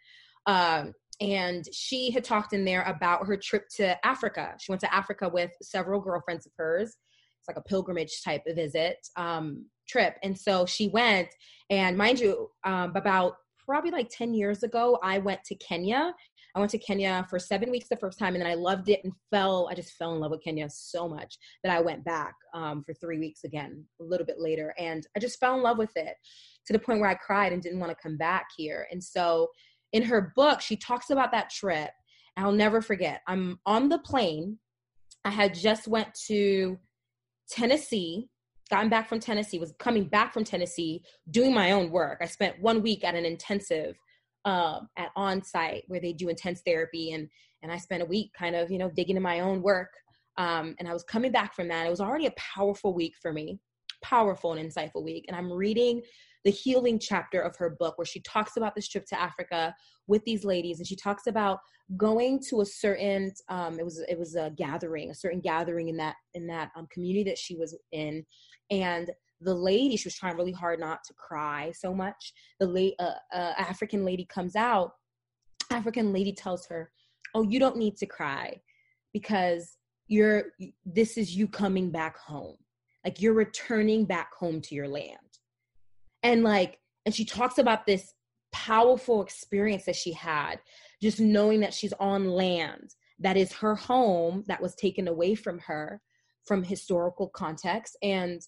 Um, 0.45 0.93
and 1.21 1.65
she 1.73 2.11
had 2.11 2.23
talked 2.23 2.53
in 2.53 2.63
there 2.63 2.83
about 2.83 3.27
her 3.27 3.35
trip 3.35 3.67
to 3.75 4.05
Africa. 4.05 4.55
She 4.59 4.71
went 4.71 4.81
to 4.81 4.93
Africa 4.93 5.27
with 5.27 5.51
several 5.61 5.99
girlfriends 5.99 6.45
of 6.45 6.53
hers. 6.57 6.95
It's 7.39 7.47
like 7.47 7.57
a 7.57 7.67
pilgrimage 7.67 8.23
type 8.23 8.43
of 8.47 8.55
visit 8.55 8.97
um, 9.17 9.65
trip. 9.87 10.15
And 10.23 10.37
so 10.37 10.65
she 10.65 10.87
went, 10.89 11.27
and 11.69 11.97
mind 11.97 12.19
you, 12.19 12.49
um, 12.63 12.93
about 12.95 13.35
probably 13.57 13.91
like 13.91 14.09
10 14.09 14.33
years 14.33 14.63
ago, 14.63 14.97
I 15.03 15.19
went 15.19 15.43
to 15.45 15.55
Kenya. 15.55 16.13
I 16.55 16.59
went 16.59 16.71
to 16.71 16.79
Kenya 16.79 17.27
for 17.29 17.37
seven 17.37 17.69
weeks 17.69 17.87
the 17.89 17.97
first 17.97 18.17
time, 18.17 18.33
and 18.33 18.41
then 18.41 18.49
I 18.49 18.55
loved 18.55 18.89
it 18.89 19.01
and 19.03 19.13
fell. 19.29 19.67
I 19.69 19.75
just 19.75 19.93
fell 19.93 20.15
in 20.15 20.19
love 20.19 20.31
with 20.31 20.43
Kenya 20.43 20.67
so 20.69 21.07
much 21.07 21.37
that 21.63 21.71
I 21.71 21.79
went 21.79 22.03
back 22.03 22.33
um, 22.55 22.83
for 22.83 22.93
three 22.93 23.19
weeks 23.19 23.43
again 23.43 23.85
a 24.01 24.03
little 24.03 24.25
bit 24.25 24.39
later, 24.39 24.73
and 24.79 25.05
I 25.15 25.19
just 25.19 25.39
fell 25.39 25.53
in 25.55 25.61
love 25.61 25.77
with 25.77 25.95
it 25.95 26.15
to 26.65 26.73
the 26.73 26.79
point 26.79 26.99
where 26.99 27.09
I 27.09 27.13
cried 27.13 27.53
and 27.53 27.61
didn't 27.61 27.79
want 27.79 27.91
to 27.91 28.01
come 28.01 28.17
back 28.17 28.47
here. 28.57 28.87
And 28.91 29.03
so 29.03 29.49
in 29.93 30.03
her 30.03 30.33
book, 30.35 30.61
she 30.61 30.75
talks 30.75 31.09
about 31.09 31.31
that 31.31 31.49
trip. 31.49 31.91
I'll 32.37 32.51
never 32.51 32.81
forget. 32.81 33.21
I'm 33.27 33.59
on 33.65 33.89
the 33.89 33.99
plane. 33.99 34.59
I 35.25 35.29
had 35.31 35.53
just 35.53 35.87
went 35.87 36.07
to 36.27 36.77
Tennessee, 37.49 38.29
gotten 38.69 38.89
back 38.89 39.09
from 39.09 39.19
Tennessee, 39.19 39.59
was 39.59 39.73
coming 39.77 40.05
back 40.05 40.33
from 40.33 40.45
Tennessee, 40.45 41.03
doing 41.31 41.53
my 41.53 41.73
own 41.73 41.91
work. 41.91 42.19
I 42.21 42.25
spent 42.25 42.61
one 42.61 42.81
week 42.81 43.03
at 43.03 43.15
an 43.15 43.25
intensive 43.25 43.97
um, 44.45 44.87
at 44.95 45.09
on 45.17 45.43
site 45.43 45.83
where 45.87 45.99
they 45.99 46.13
do 46.13 46.29
intense 46.29 46.61
therapy 46.65 47.11
and 47.11 47.27
and 47.61 47.73
I 47.73 47.77
spent 47.77 48.01
a 48.01 48.05
week 48.05 48.31
kind 48.33 48.55
of 48.55 48.71
you 48.71 48.77
know 48.77 48.89
digging 48.89 49.17
in 49.17 49.21
my 49.21 49.41
own 49.41 49.61
work 49.61 49.89
um, 50.39 50.73
and 50.79 50.87
I 50.87 50.93
was 50.93 51.03
coming 51.03 51.33
back 51.33 51.53
from 51.53 51.67
that. 51.67 51.85
It 51.85 51.89
was 51.89 51.99
already 51.99 52.25
a 52.25 52.33
powerful 52.37 52.93
week 52.93 53.13
for 53.21 53.33
me, 53.33 53.59
powerful 54.01 54.53
and 54.53 54.71
insightful 54.71 55.03
week. 55.03 55.25
And 55.27 55.35
I'm 55.35 55.51
reading 55.51 56.01
the 56.45 56.51
healing 56.51 56.99
chapter 56.99 57.41
of 57.41 57.55
her 57.57 57.69
book 57.69 57.97
where 57.97 58.05
she 58.05 58.21
talks 58.21 58.57
about 58.57 58.75
this 58.75 58.87
trip 58.87 59.05
to 59.07 59.19
Africa 59.19 59.75
with 60.07 60.23
these 60.25 60.45
ladies 60.45 60.79
and 60.79 60.87
she 60.87 60.95
talks 60.95 61.27
about 61.27 61.59
going 61.97 62.39
to 62.49 62.61
a 62.61 62.65
certain 62.65 63.31
um, 63.49 63.79
it 63.79 63.83
was 63.83 63.99
it 64.07 64.17
was 64.17 64.35
a 64.35 64.51
gathering 64.55 65.09
a 65.09 65.15
certain 65.15 65.39
gathering 65.39 65.89
in 65.89 65.97
that 65.97 66.15
in 66.33 66.47
that 66.47 66.69
um, 66.75 66.87
community 66.91 67.23
that 67.23 67.37
she 67.37 67.55
was 67.55 67.75
in 67.91 68.23
and 68.71 69.11
the 69.41 69.53
lady 69.53 69.95
she 69.95 70.07
was 70.07 70.15
trying 70.15 70.37
really 70.37 70.51
hard 70.51 70.79
not 70.79 70.99
to 71.05 71.13
cry 71.13 71.71
so 71.75 71.93
much. 71.93 72.33
The 72.59 72.67
late 72.67 72.95
uh, 72.99 73.13
uh, 73.33 73.53
african 73.57 74.05
lady 74.05 74.25
comes 74.25 74.55
out 74.55 74.93
african 75.71 76.13
lady 76.13 76.33
tells 76.33 76.65
her 76.67 76.91
oh 77.35 77.41
you 77.41 77.59
don't 77.59 77.77
need 77.77 77.97
to 77.97 78.05
cry 78.05 78.59
because 79.13 79.77
you're 80.09 80.45
this 80.85 81.17
is 81.17 81.35
you 81.35 81.47
coming 81.47 81.89
back 81.89 82.17
home. 82.17 82.57
Like 83.05 83.21
you're 83.21 83.33
returning 83.33 84.03
back 84.03 84.33
home 84.33 84.59
to 84.61 84.75
your 84.75 84.89
land 84.89 85.17
and 86.23 86.43
like 86.43 86.79
and 87.05 87.13
she 87.15 87.25
talks 87.25 87.57
about 87.57 87.85
this 87.85 88.13
powerful 88.51 89.21
experience 89.21 89.85
that 89.85 89.95
she 89.95 90.11
had 90.11 90.59
just 91.01 91.19
knowing 91.19 91.59
that 91.59 91.73
she's 91.73 91.93
on 91.99 92.29
land 92.29 92.95
that 93.19 93.37
is 93.37 93.53
her 93.53 93.75
home 93.75 94.43
that 94.47 94.61
was 94.61 94.75
taken 94.75 95.07
away 95.07 95.35
from 95.35 95.59
her 95.59 96.01
from 96.45 96.63
historical 96.63 97.27
context. 97.29 97.97
And 98.01 98.41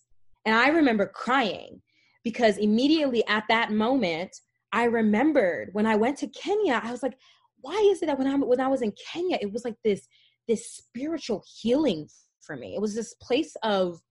and 0.45 0.55
i 0.55 0.69
remember 0.69 1.05
crying 1.05 1.81
because 2.23 2.57
immediately 2.57 3.23
at 3.27 3.43
that 3.47 3.71
moment 3.71 4.35
i 4.71 4.85
remembered 4.85 5.69
when 5.73 5.85
i 5.85 5.95
went 5.95 6.17
to 6.17 6.27
kenya 6.29 6.81
i 6.83 6.91
was 6.91 7.03
like 7.03 7.15
why 7.59 7.75
is 7.91 8.01
it 8.01 8.07
that 8.07 8.17
when 8.17 8.25
i 8.25 8.33
when 8.35 8.59
i 8.59 8.67
was 8.67 8.81
in 8.81 8.91
kenya 9.11 9.37
it 9.39 9.53
was 9.53 9.63
like 9.63 9.75
this 9.83 10.07
this 10.47 10.67
spiritual 10.69 11.43
healing 11.61 12.07
for 12.41 12.55
me? 12.55 12.75
It 12.75 12.81
was 12.81 12.95
this 12.95 13.13
place 13.15 13.55
of 13.63 14.01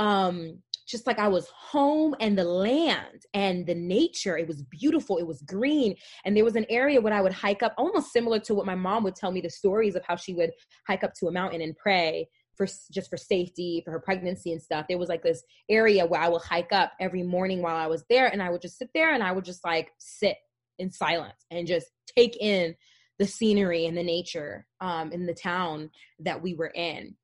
um 0.00 0.58
just 0.86 1.06
like 1.06 1.18
I 1.18 1.28
was 1.28 1.48
home 1.48 2.14
and 2.20 2.36
the 2.36 2.44
land 2.44 3.22
and 3.32 3.66
the 3.66 3.74
nature. 3.74 4.36
It 4.36 4.46
was 4.46 4.62
beautiful. 4.62 5.18
It 5.18 5.26
was 5.26 5.42
green. 5.42 5.96
And 6.24 6.36
there 6.36 6.44
was 6.44 6.56
an 6.56 6.66
area 6.68 7.00
where 7.00 7.12
I 7.12 7.20
would 7.20 7.32
hike 7.32 7.62
up, 7.62 7.74
almost 7.78 8.12
similar 8.12 8.38
to 8.40 8.54
what 8.54 8.66
my 8.66 8.74
mom 8.74 9.04
would 9.04 9.16
tell 9.16 9.32
me 9.32 9.40
the 9.40 9.50
stories 9.50 9.94
of 9.94 10.04
how 10.06 10.16
she 10.16 10.34
would 10.34 10.50
hike 10.86 11.04
up 11.04 11.14
to 11.14 11.28
a 11.28 11.32
mountain 11.32 11.62
and 11.62 11.76
pray 11.76 12.28
for 12.56 12.66
just 12.92 13.10
for 13.10 13.16
safety, 13.16 13.82
for 13.84 13.90
her 13.90 14.00
pregnancy 14.00 14.52
and 14.52 14.62
stuff. 14.62 14.86
There 14.88 14.98
was 14.98 15.08
like 15.08 15.22
this 15.22 15.42
area 15.68 16.06
where 16.06 16.20
I 16.20 16.28
would 16.28 16.42
hike 16.42 16.72
up 16.72 16.92
every 17.00 17.22
morning 17.22 17.62
while 17.62 17.76
I 17.76 17.86
was 17.86 18.04
there. 18.08 18.28
And 18.28 18.42
I 18.42 18.50
would 18.50 18.60
just 18.60 18.78
sit 18.78 18.90
there 18.94 19.12
and 19.12 19.22
I 19.22 19.32
would 19.32 19.44
just 19.44 19.64
like 19.64 19.90
sit 19.98 20.36
in 20.78 20.90
silence 20.90 21.46
and 21.50 21.66
just 21.66 21.86
take 22.16 22.36
in 22.40 22.74
the 23.18 23.26
scenery 23.26 23.86
and 23.86 23.96
the 23.96 24.02
nature 24.02 24.66
um, 24.80 25.12
in 25.12 25.26
the 25.26 25.34
town 25.34 25.90
that 26.20 26.40
we 26.40 26.54
were 26.54 26.72
in. 26.74 27.14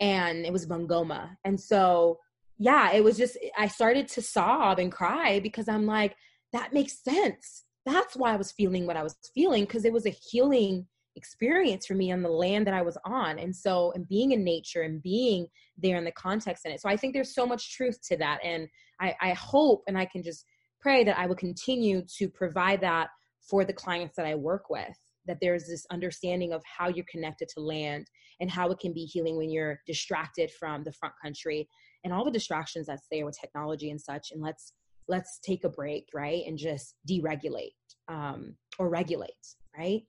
And 0.00 0.46
it 0.46 0.52
was 0.52 0.66
Bungoma. 0.66 1.30
And 1.44 1.58
so 1.58 2.18
yeah, 2.58 2.92
it 2.92 3.04
was 3.04 3.16
just, 3.16 3.38
I 3.56 3.68
started 3.68 4.08
to 4.08 4.22
sob 4.22 4.78
and 4.78 4.90
cry 4.90 5.40
because 5.40 5.68
I'm 5.68 5.86
like, 5.86 6.16
that 6.52 6.72
makes 6.72 7.02
sense. 7.02 7.64
That's 7.86 8.16
why 8.16 8.32
I 8.32 8.36
was 8.36 8.52
feeling 8.52 8.86
what 8.86 8.96
I 8.96 9.02
was 9.02 9.16
feeling 9.34 9.64
because 9.64 9.84
it 9.84 9.92
was 9.92 10.06
a 10.06 10.16
healing 10.30 10.86
experience 11.16 11.86
for 11.86 11.94
me 11.94 12.12
on 12.12 12.22
the 12.22 12.28
land 12.28 12.66
that 12.66 12.74
I 12.74 12.82
was 12.82 12.98
on. 13.04 13.38
And 13.38 13.54
so, 13.54 13.92
and 13.94 14.08
being 14.08 14.32
in 14.32 14.44
nature 14.44 14.82
and 14.82 15.02
being 15.02 15.46
there 15.76 15.96
in 15.96 16.04
the 16.04 16.12
context 16.12 16.66
in 16.66 16.72
it. 16.72 16.80
So 16.80 16.88
I 16.88 16.96
think 16.96 17.14
there's 17.14 17.34
so 17.34 17.46
much 17.46 17.74
truth 17.74 17.98
to 18.08 18.16
that. 18.18 18.40
And 18.44 18.68
I, 19.00 19.14
I 19.20 19.32
hope 19.32 19.82
and 19.86 19.96
I 19.96 20.04
can 20.04 20.22
just 20.22 20.44
pray 20.80 21.04
that 21.04 21.18
I 21.18 21.26
will 21.26 21.36
continue 21.36 22.02
to 22.18 22.28
provide 22.28 22.80
that 22.80 23.08
for 23.40 23.64
the 23.64 23.72
clients 23.72 24.16
that 24.16 24.26
I 24.26 24.34
work 24.34 24.68
with 24.68 24.96
that 25.28 25.38
there's 25.40 25.66
this 25.66 25.86
understanding 25.92 26.52
of 26.52 26.62
how 26.64 26.88
you're 26.88 27.04
connected 27.08 27.48
to 27.50 27.60
land 27.60 28.08
and 28.40 28.50
how 28.50 28.70
it 28.70 28.80
can 28.80 28.92
be 28.92 29.04
healing 29.04 29.36
when 29.36 29.50
you're 29.50 29.78
distracted 29.86 30.50
from 30.58 30.82
the 30.82 30.92
front 30.92 31.14
country 31.22 31.68
and 32.04 32.12
all 32.12 32.24
the 32.24 32.30
distractions 32.30 32.86
that's 32.86 33.06
there 33.10 33.26
with 33.26 33.38
technology 33.38 33.90
and 33.90 34.00
such 34.00 34.30
and 34.32 34.42
let's 34.42 34.72
let's 35.08 35.38
take 35.40 35.64
a 35.64 35.68
break 35.68 36.08
right 36.14 36.44
and 36.46 36.58
just 36.58 36.94
deregulate 37.08 37.72
um, 38.08 38.54
or 38.78 38.88
regulate 38.88 39.32
right 39.76 40.02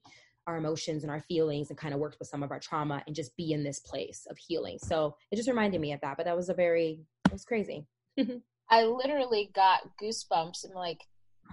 our 0.46 0.56
emotions 0.56 1.04
and 1.04 1.10
our 1.10 1.20
feelings 1.20 1.70
and 1.70 1.78
kind 1.78 1.94
of 1.94 2.00
work 2.00 2.16
with 2.18 2.28
some 2.28 2.42
of 2.42 2.50
our 2.50 2.58
trauma 2.58 3.02
and 3.06 3.14
just 3.14 3.36
be 3.36 3.52
in 3.52 3.62
this 3.62 3.78
place 3.78 4.26
of 4.30 4.36
healing. 4.36 4.78
So 4.82 5.14
it 5.30 5.36
just 5.36 5.48
reminded 5.48 5.80
me 5.80 5.92
of 5.92 6.00
that 6.00 6.16
but 6.16 6.26
that 6.26 6.36
was 6.36 6.48
a 6.48 6.54
very 6.54 7.00
it 7.26 7.32
was 7.32 7.44
crazy. 7.44 7.86
I 8.70 8.84
literally 8.84 9.50
got 9.54 9.80
goosebumps 10.02 10.64
and 10.64 10.74
like 10.74 11.00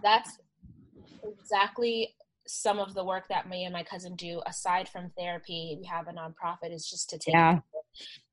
that's 0.03 0.37
exactly 1.23 2.15
some 2.47 2.79
of 2.79 2.93
the 2.93 3.03
work 3.03 3.27
that 3.29 3.49
me 3.49 3.65
and 3.65 3.73
my 3.73 3.83
cousin 3.83 4.15
do 4.15 4.41
aside 4.47 4.87
from 4.87 5.11
therapy 5.17 5.77
we 5.81 5.85
have 5.85 6.07
a 6.07 6.13
nonprofit 6.13 6.73
is 6.73 6.89
just 6.89 7.09
to 7.09 7.17
take 7.17 7.33
yeah 7.33 7.59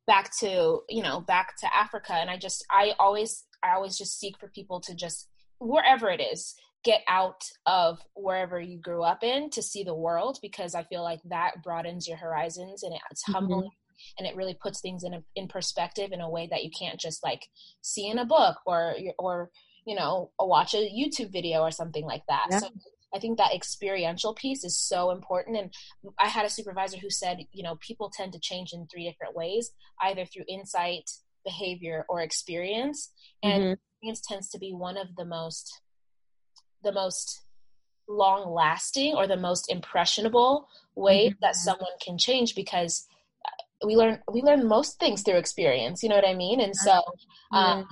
back 0.07 0.31
to 0.39 0.81
you 0.89 1.03
know 1.03 1.21
back 1.21 1.57
to 1.57 1.67
africa 1.75 2.13
and 2.13 2.31
i 2.31 2.37
just 2.37 2.65
i 2.71 2.93
always 2.99 3.45
i 3.63 3.75
always 3.75 3.97
just 3.97 4.19
seek 4.19 4.39
for 4.39 4.49
people 4.49 4.81
to 4.81 4.95
just 4.95 5.29
wherever 5.59 6.09
it 6.11 6.21
is 6.21 6.55
get 6.85 7.01
out 7.09 7.43
of 7.65 7.99
wherever 8.15 8.61
you 8.61 8.79
grew 8.79 9.03
up 9.03 9.25
in 9.25 9.49
to 9.49 9.63
see 9.63 9.83
the 9.83 9.95
world 9.95 10.39
because 10.43 10.75
i 10.75 10.83
feel 10.85 11.03
like 11.03 11.21
that 11.25 11.63
broadens 11.63 12.07
your 12.07 12.19
horizons 12.19 12.83
and 12.83 12.95
it's 13.11 13.23
mm-hmm. 13.23 13.33
humbling 13.33 13.71
and 14.19 14.27
it 14.27 14.37
really 14.37 14.55
puts 14.55 14.81
things 14.81 15.05
in 15.05 15.15
a, 15.15 15.23
in 15.35 15.49
perspective 15.49 16.13
in 16.13 16.21
a 16.21 16.29
way 16.29 16.49
that 16.51 16.65
you 16.65 16.71
can't 16.79 17.01
just 17.01 17.23
like 17.23 17.47
see 17.81 18.09
in 18.09 18.19
a 18.19 18.25
book 18.25 18.59
or 18.67 18.95
or 19.19 19.51
you 19.87 19.95
know 19.95 20.31
watch 20.39 20.75
a 20.75 20.91
youtube 20.91 21.33
video 21.33 21.61
or 21.61 21.71
something 21.71 22.05
like 22.05 22.23
that 22.29 22.47
yeah. 22.51 22.59
so 22.59 22.69
I 23.15 23.19
think 23.19 23.39
that 23.39 23.55
experiential 23.55 24.35
piece 24.35 24.65
is 24.65 24.79
so 24.79 25.11
important. 25.11 25.57
And 25.57 25.73
I 26.19 26.29
had 26.29 26.45
a 26.45 26.51
supervisor 26.51 26.99
who 26.99 27.11
said, 27.11 27.39
you 27.53 27.63
know, 27.63 27.77
people 27.77 28.11
tend 28.13 28.33
to 28.33 28.41
change 28.41 28.73
in 28.73 28.87
three 28.87 29.09
different 29.09 29.37
ways, 29.37 29.71
either 30.03 30.25
through 30.25 30.45
insight, 30.49 31.11
behavior, 31.45 32.05
or 32.09 32.21
experience. 32.21 33.13
And 33.43 33.63
mm-hmm. 33.63 33.73
experience 33.73 34.21
tends 34.27 34.49
to 34.51 34.59
be 34.59 34.73
one 34.73 34.97
of 34.97 35.15
the 35.17 35.25
most, 35.25 35.81
the 36.83 36.93
most 36.93 37.43
long 38.09 38.53
lasting 38.53 39.15
or 39.15 39.27
the 39.27 39.37
most 39.37 39.71
impressionable 39.71 40.69
way 40.95 41.29
mm-hmm. 41.29 41.39
that 41.41 41.55
someone 41.55 41.93
can 42.05 42.19
change 42.19 42.55
because 42.55 43.07
uh, 43.47 43.87
we 43.87 43.97
learn 43.97 44.19
we 44.31 44.43
learn 44.43 44.69
most 44.69 45.01
things 45.01 45.23
through 45.23 45.39
experience 45.39 46.03
you 46.03 46.11
know 46.11 46.15
what 46.15 46.29
i 46.29 46.35
mean 46.35 46.61
and 46.61 46.77
so 46.77 47.01
um, 47.53 47.87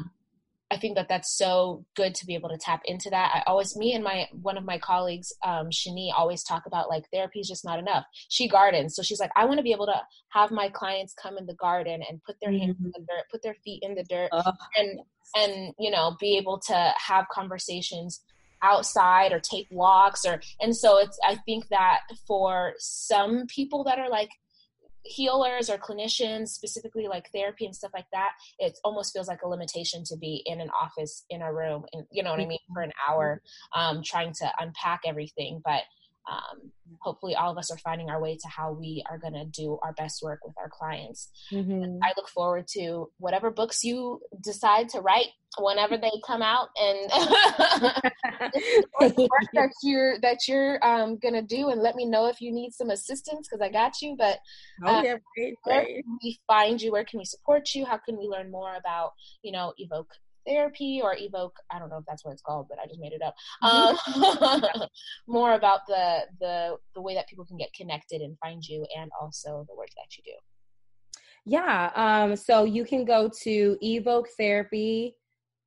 I 0.73 0.79
think 0.79 0.97
that 0.97 1.07
that's 1.07 1.37
so 1.37 1.85
good 1.97 2.15
to 2.15 2.25
be 2.25 2.35
able 2.35 2.49
to 2.49 2.57
tap 2.57 2.81
into 2.87 3.11
that. 3.11 3.31
I 3.35 3.43
always, 3.47 3.77
me 3.77 3.93
and 3.93 4.03
my 4.03 4.27
one 4.33 4.57
of 4.57 4.65
my 4.65 4.79
colleagues, 4.79 5.31
um, 5.45 5.69
Shani, 5.69 6.09
always 6.17 6.43
talk 6.43 6.65
about 6.65 6.89
like 6.89 7.05
therapy 7.13 7.41
is 7.41 7.49
just 7.49 7.63
not 7.63 7.79
enough. 7.79 8.07
She 8.31 8.49
gardens, 8.49 8.97
so 8.97 9.03
she's 9.03 9.21
like, 9.21 9.31
I 9.37 9.45
want 9.45 9.59
to 9.59 9.63
be 9.63 9.73
able 9.73 9.85
to 9.87 10.01
have 10.31 10.51
my 10.51 10.71
clients 10.71 11.13
come 11.13 11.37
in 11.37 11.45
the 11.45 11.55
garden 11.57 12.01
and 12.09 12.23
put 12.25 12.37
their 12.41 12.51
mm-hmm. 12.51 12.65
hands 12.65 12.77
in 12.83 12.93
the 12.95 13.01
dirt, 13.01 13.25
put 13.31 13.43
their 13.43 13.57
feet 13.63 13.83
in 13.83 13.95
the 13.95 14.05
dirt, 14.05 14.31
and 14.79 15.01
and 15.37 15.75
you 15.79 15.91
know 15.91 16.17
be 16.19 16.39
able 16.39 16.59
to 16.59 16.95
have 16.97 17.27
conversations 17.31 18.23
outside 18.63 19.33
or 19.33 19.41
take 19.41 19.67
walks 19.71 20.25
or 20.25 20.41
and 20.61 20.77
so 20.77 20.99
it's 20.99 21.19
i 21.27 21.35
think 21.47 21.67
that 21.69 22.01
for 22.27 22.75
some 22.79 23.45
people 23.49 23.83
that 23.83 23.99
are 23.99 24.09
like 24.09 24.31
healers 25.05 25.69
or 25.69 25.79
clinicians 25.79 26.49
specifically 26.49 27.09
like 27.09 27.29
therapy 27.33 27.65
and 27.65 27.75
stuff 27.75 27.91
like 27.93 28.07
that 28.13 28.31
it 28.59 28.79
almost 28.85 29.13
feels 29.13 29.29
like 29.29 29.43
a 29.43 29.49
limitation 29.49 30.05
to 30.05 30.17
be 30.17 30.43
in 30.47 30.61
an 30.61 30.71
office 30.81 31.25
in 31.31 31.43
a 31.43 31.53
room 31.53 31.85
and 31.93 32.05
you 32.11 32.23
know 32.23 32.31
what 32.31 32.41
i 32.41 32.47
mean 32.47 32.59
for 32.73 32.83
an 32.83 32.93
hour 33.09 33.43
um, 33.75 34.03
trying 34.05 34.33
to 34.33 34.51
unpack 34.61 35.01
everything 35.07 35.61
but 35.65 35.83
um, 36.31 36.71
hopefully 37.01 37.35
all 37.35 37.51
of 37.51 37.59
us 37.59 37.71
are 37.71 37.79
finding 37.79 38.11
our 38.11 38.21
way 38.21 38.37
to 38.37 38.49
how 38.49 38.73
we 38.73 39.03
are 39.11 39.19
going 39.19 39.33
to 39.35 39.45
do 39.45 39.79
our 39.83 39.93
best 39.95 40.23
work 40.23 40.41
with 40.45 40.55
our 40.59 40.69
clients. 40.69 41.31
Mm-hmm. 41.53 41.99
i 42.03 42.13
look 42.17 42.29
forward 42.29 42.67
to 42.69 43.11
whatever 43.19 43.51
books 43.51 43.83
you 43.83 44.21
decide 44.43 44.89
to 44.91 45.01
write 45.01 45.29
whenever 45.59 45.99
they 45.99 46.11
come 46.27 46.43
out 46.43 46.69
and 46.77 47.11
the 49.01 49.29
work 49.31 49.49
that 49.55 49.71
you're 49.83 50.19
that 50.21 50.39
you're 50.49 50.85
um, 50.85 51.19
gonna 51.19 51.43
do. 51.43 51.69
And 51.69 51.83
let 51.83 51.95
me 51.95 52.07
know 52.07 52.27
if 52.27 52.41
you 52.41 52.53
need 52.53 52.73
some 52.73 52.91
assistance 52.91 53.49
because 53.49 53.63
i 53.63 53.71
got 53.71 54.01
you. 54.01 54.17
But 54.17 54.39
oh, 54.85 54.95
um, 54.95 55.05
yeah, 55.05 55.17
great, 55.37 55.55
great. 55.63 55.75
where 55.75 55.85
can 55.85 56.19
we 56.23 56.41
find 56.47 56.81
you? 56.81 56.93
Where 56.93 57.05
can 57.05 57.19
we 57.19 57.25
support 57.25 57.75
you? 57.75 57.85
How 57.85 57.99
can 57.99 58.17
we 58.19 58.27
learn 58.27 58.51
more 58.51 58.75
about 58.77 59.13
you 59.43 59.53
know 59.53 59.73
evoke 59.79 60.11
therapy 60.47 61.01
or 61.03 61.15
evoke 61.19 61.57
i 61.71 61.79
don't 61.79 61.89
know 61.89 61.99
if 61.99 62.05
that's 62.07 62.25
what 62.25 62.33
it's 62.33 62.43
called 62.43 62.67
but 62.69 62.79
i 62.83 62.87
just 62.87 63.01
made 63.01 63.13
it 63.13 63.23
up 63.23 63.35
um, 63.63 63.97
more 65.27 65.55
about 65.55 65.81
the 65.87 66.21
the 66.41 66.77
the 66.95 67.01
way 67.01 67.15
that 67.15 67.29
people 67.29 67.45
can 67.45 67.57
get 67.57 67.73
connected 67.75 68.21
and 68.21 68.37
find 68.39 68.65
you 68.67 68.85
and 68.99 69.11
also 69.21 69.65
the 69.69 69.77
work 69.77 69.89
that 69.97 70.17
you 70.17 70.23
do. 70.25 70.33
Yeah 71.45 71.91
um, 71.95 72.37
so 72.37 72.65
you 72.65 72.85
can 72.85 73.05
go 73.05 73.31
to 73.43 73.77
evoke 73.81 74.29
therapy 74.39 75.17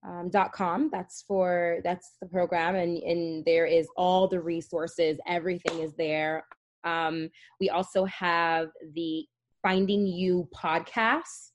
um, 0.06 0.30
dot 0.30 0.52
com. 0.54 0.90
That's 0.92 1.24
for 1.28 1.80
that's 1.84 2.16
the 2.22 2.28
program 2.28 2.76
and 2.76 2.98
and 3.04 3.44
there 3.46 3.66
is 3.66 3.88
all 3.98 4.28
the 4.28 4.40
resources. 4.40 5.18
Everything 5.28 5.80
is 5.80 5.94
there. 5.96 6.46
Um, 6.84 7.30
we 7.60 7.70
also 7.70 8.06
have 8.06 8.70
the 8.94 9.26
finding 9.64 10.06
you 10.06 10.48
podcast 10.56 11.52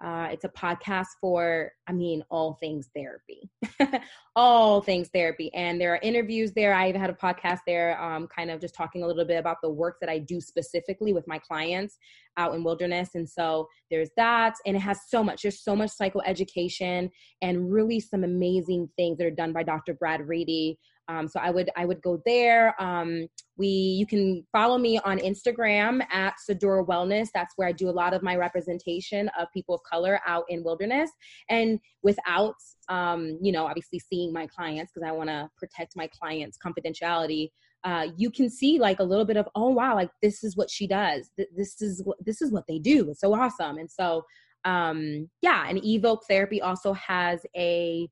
Uh, 0.00 0.28
it's 0.30 0.44
a 0.44 0.48
podcast 0.48 1.08
for, 1.20 1.72
I 1.88 1.92
mean, 1.92 2.22
all 2.30 2.54
things 2.54 2.88
therapy, 2.94 3.50
all 4.36 4.80
things 4.80 5.08
therapy. 5.08 5.52
And 5.54 5.80
there 5.80 5.92
are 5.92 6.00
interviews 6.02 6.52
there. 6.52 6.72
I 6.72 6.88
even 6.88 7.00
had 7.00 7.10
a 7.10 7.14
podcast 7.14 7.60
there, 7.66 8.00
um, 8.00 8.28
kind 8.28 8.50
of 8.50 8.60
just 8.60 8.76
talking 8.76 9.02
a 9.02 9.06
little 9.06 9.24
bit 9.24 9.38
about 9.38 9.56
the 9.60 9.70
work 9.70 9.96
that 10.00 10.08
I 10.08 10.18
do 10.18 10.40
specifically 10.40 11.12
with 11.12 11.26
my 11.26 11.38
clients 11.40 11.98
out 12.36 12.54
in 12.54 12.62
wilderness. 12.62 13.10
And 13.16 13.28
so 13.28 13.68
there's 13.90 14.10
that. 14.16 14.54
And 14.66 14.76
it 14.76 14.80
has 14.80 15.00
so 15.08 15.24
much, 15.24 15.42
there's 15.42 15.62
so 15.62 15.74
much 15.74 15.90
psychoeducation 16.00 17.10
and 17.42 17.72
really 17.72 17.98
some 17.98 18.22
amazing 18.22 18.88
things 18.96 19.18
that 19.18 19.26
are 19.26 19.32
done 19.32 19.52
by 19.52 19.64
Dr. 19.64 19.94
Brad 19.94 20.26
Reedy. 20.28 20.78
Um, 21.08 21.26
so 21.26 21.40
I 21.40 21.50
would 21.50 21.70
I 21.76 21.84
would 21.84 22.02
go 22.02 22.22
there. 22.26 22.80
Um, 22.80 23.26
we 23.56 23.66
you 23.66 24.06
can 24.06 24.46
follow 24.52 24.78
me 24.78 24.98
on 25.04 25.18
Instagram 25.18 26.02
at 26.12 26.34
Sadora 26.48 26.86
Wellness. 26.86 27.28
That's 27.34 27.54
where 27.56 27.66
I 27.66 27.72
do 27.72 27.88
a 27.88 27.90
lot 27.90 28.14
of 28.14 28.22
my 28.22 28.36
representation 28.36 29.30
of 29.38 29.48
people 29.52 29.74
of 29.74 29.82
color 29.82 30.20
out 30.26 30.44
in 30.48 30.62
wilderness 30.62 31.10
and 31.48 31.80
without 32.02 32.54
um, 32.88 33.38
you 33.40 33.52
know 33.52 33.66
obviously 33.66 33.98
seeing 33.98 34.32
my 34.32 34.46
clients 34.46 34.92
because 34.92 35.06
I 35.06 35.12
want 35.12 35.30
to 35.30 35.50
protect 35.56 35.96
my 35.96 36.08
clients' 36.08 36.58
confidentiality. 36.58 37.50
Uh, 37.84 38.08
you 38.16 38.30
can 38.30 38.50
see 38.50 38.78
like 38.78 38.98
a 38.98 39.04
little 39.04 39.24
bit 39.24 39.36
of 39.36 39.48
oh 39.54 39.70
wow 39.70 39.94
like 39.94 40.10
this 40.22 40.44
is 40.44 40.56
what 40.56 40.70
she 40.70 40.86
does. 40.86 41.30
This 41.56 41.80
is 41.80 42.02
what 42.04 42.18
this 42.24 42.42
is 42.42 42.52
what 42.52 42.64
they 42.68 42.78
do. 42.78 43.10
It's 43.10 43.20
so 43.20 43.34
awesome. 43.34 43.78
And 43.78 43.90
so 43.90 44.24
um, 44.64 45.30
yeah, 45.40 45.66
and 45.68 45.82
Evoke 45.84 46.24
Therapy 46.28 46.60
also 46.60 46.92
has 46.92 47.40
a 47.56 48.08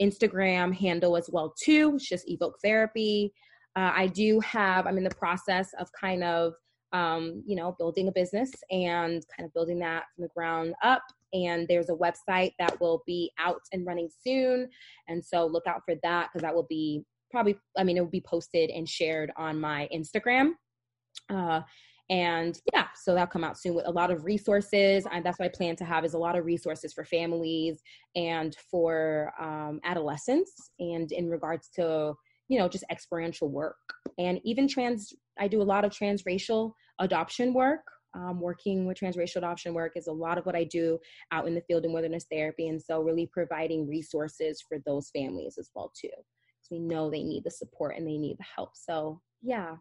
Instagram 0.00 0.74
handle 0.74 1.16
as 1.16 1.28
well 1.32 1.54
too. 1.62 1.92
It's 1.94 2.08
just 2.08 2.28
Evoke 2.28 2.56
Therapy. 2.62 3.32
Uh, 3.76 3.92
I 3.94 4.06
do 4.06 4.40
have. 4.40 4.86
I'm 4.86 4.98
in 4.98 5.04
the 5.04 5.10
process 5.10 5.70
of 5.78 5.88
kind 5.98 6.24
of 6.24 6.54
um, 6.92 7.42
you 7.46 7.56
know 7.56 7.74
building 7.78 8.08
a 8.08 8.12
business 8.12 8.50
and 8.70 9.24
kind 9.36 9.46
of 9.46 9.52
building 9.52 9.78
that 9.80 10.04
from 10.14 10.22
the 10.22 10.30
ground 10.34 10.74
up. 10.82 11.02
And 11.32 11.66
there's 11.68 11.90
a 11.90 11.94
website 11.94 12.52
that 12.58 12.80
will 12.80 13.02
be 13.06 13.30
out 13.38 13.60
and 13.72 13.86
running 13.86 14.08
soon, 14.24 14.68
and 15.08 15.24
so 15.24 15.46
look 15.46 15.66
out 15.66 15.82
for 15.84 15.94
that 16.02 16.28
because 16.32 16.42
that 16.42 16.54
will 16.54 16.66
be 16.68 17.04
probably. 17.30 17.56
I 17.76 17.84
mean, 17.84 17.96
it 17.96 18.00
will 18.00 18.08
be 18.08 18.24
posted 18.26 18.70
and 18.70 18.88
shared 18.88 19.32
on 19.36 19.60
my 19.60 19.88
Instagram. 19.94 20.52
Uh, 21.28 21.62
and 22.08 22.60
yeah 22.72 22.86
so 22.94 23.14
that'll 23.14 23.26
come 23.26 23.42
out 23.42 23.58
soon 23.58 23.74
with 23.74 23.86
a 23.86 23.90
lot 23.90 24.10
of 24.10 24.24
resources 24.24 25.06
and 25.12 25.24
that's 25.24 25.38
what 25.38 25.46
i 25.46 25.48
plan 25.48 25.74
to 25.74 25.84
have 25.84 26.04
is 26.04 26.14
a 26.14 26.18
lot 26.18 26.36
of 26.36 26.44
resources 26.44 26.92
for 26.92 27.04
families 27.04 27.82
and 28.14 28.56
for 28.70 29.32
um, 29.40 29.80
adolescents 29.84 30.70
and 30.78 31.10
in 31.12 31.28
regards 31.28 31.68
to 31.68 32.14
you 32.48 32.58
know 32.58 32.68
just 32.68 32.84
experiential 32.90 33.48
work 33.48 33.76
and 34.18 34.40
even 34.44 34.68
trans 34.68 35.12
i 35.38 35.48
do 35.48 35.60
a 35.60 35.64
lot 35.64 35.84
of 35.84 35.90
transracial 35.90 36.72
adoption 37.00 37.52
work 37.52 37.82
um, 38.16 38.40
working 38.40 38.86
with 38.86 38.98
transracial 38.98 39.36
adoption 39.36 39.74
work 39.74 39.92
is 39.94 40.06
a 40.06 40.12
lot 40.12 40.38
of 40.38 40.46
what 40.46 40.56
I 40.56 40.64
do 40.64 40.98
out 41.32 41.46
in 41.46 41.54
the 41.54 41.60
field 41.62 41.84
in 41.84 41.92
wilderness 41.92 42.24
therapy. 42.30 42.68
And 42.68 42.80
so, 42.80 43.02
really 43.02 43.28
providing 43.30 43.86
resources 43.86 44.62
for 44.66 44.78
those 44.86 45.10
families 45.10 45.58
as 45.58 45.70
well, 45.74 45.92
too. 46.00 46.08
Because 46.08 46.70
we 46.70 46.78
know 46.78 47.10
they 47.10 47.22
need 47.22 47.44
the 47.44 47.50
support 47.50 47.96
and 47.96 48.06
they 48.06 48.16
need 48.16 48.38
the 48.38 48.46
help. 48.56 48.70
So, 48.74 49.20
yeah, 49.42 49.76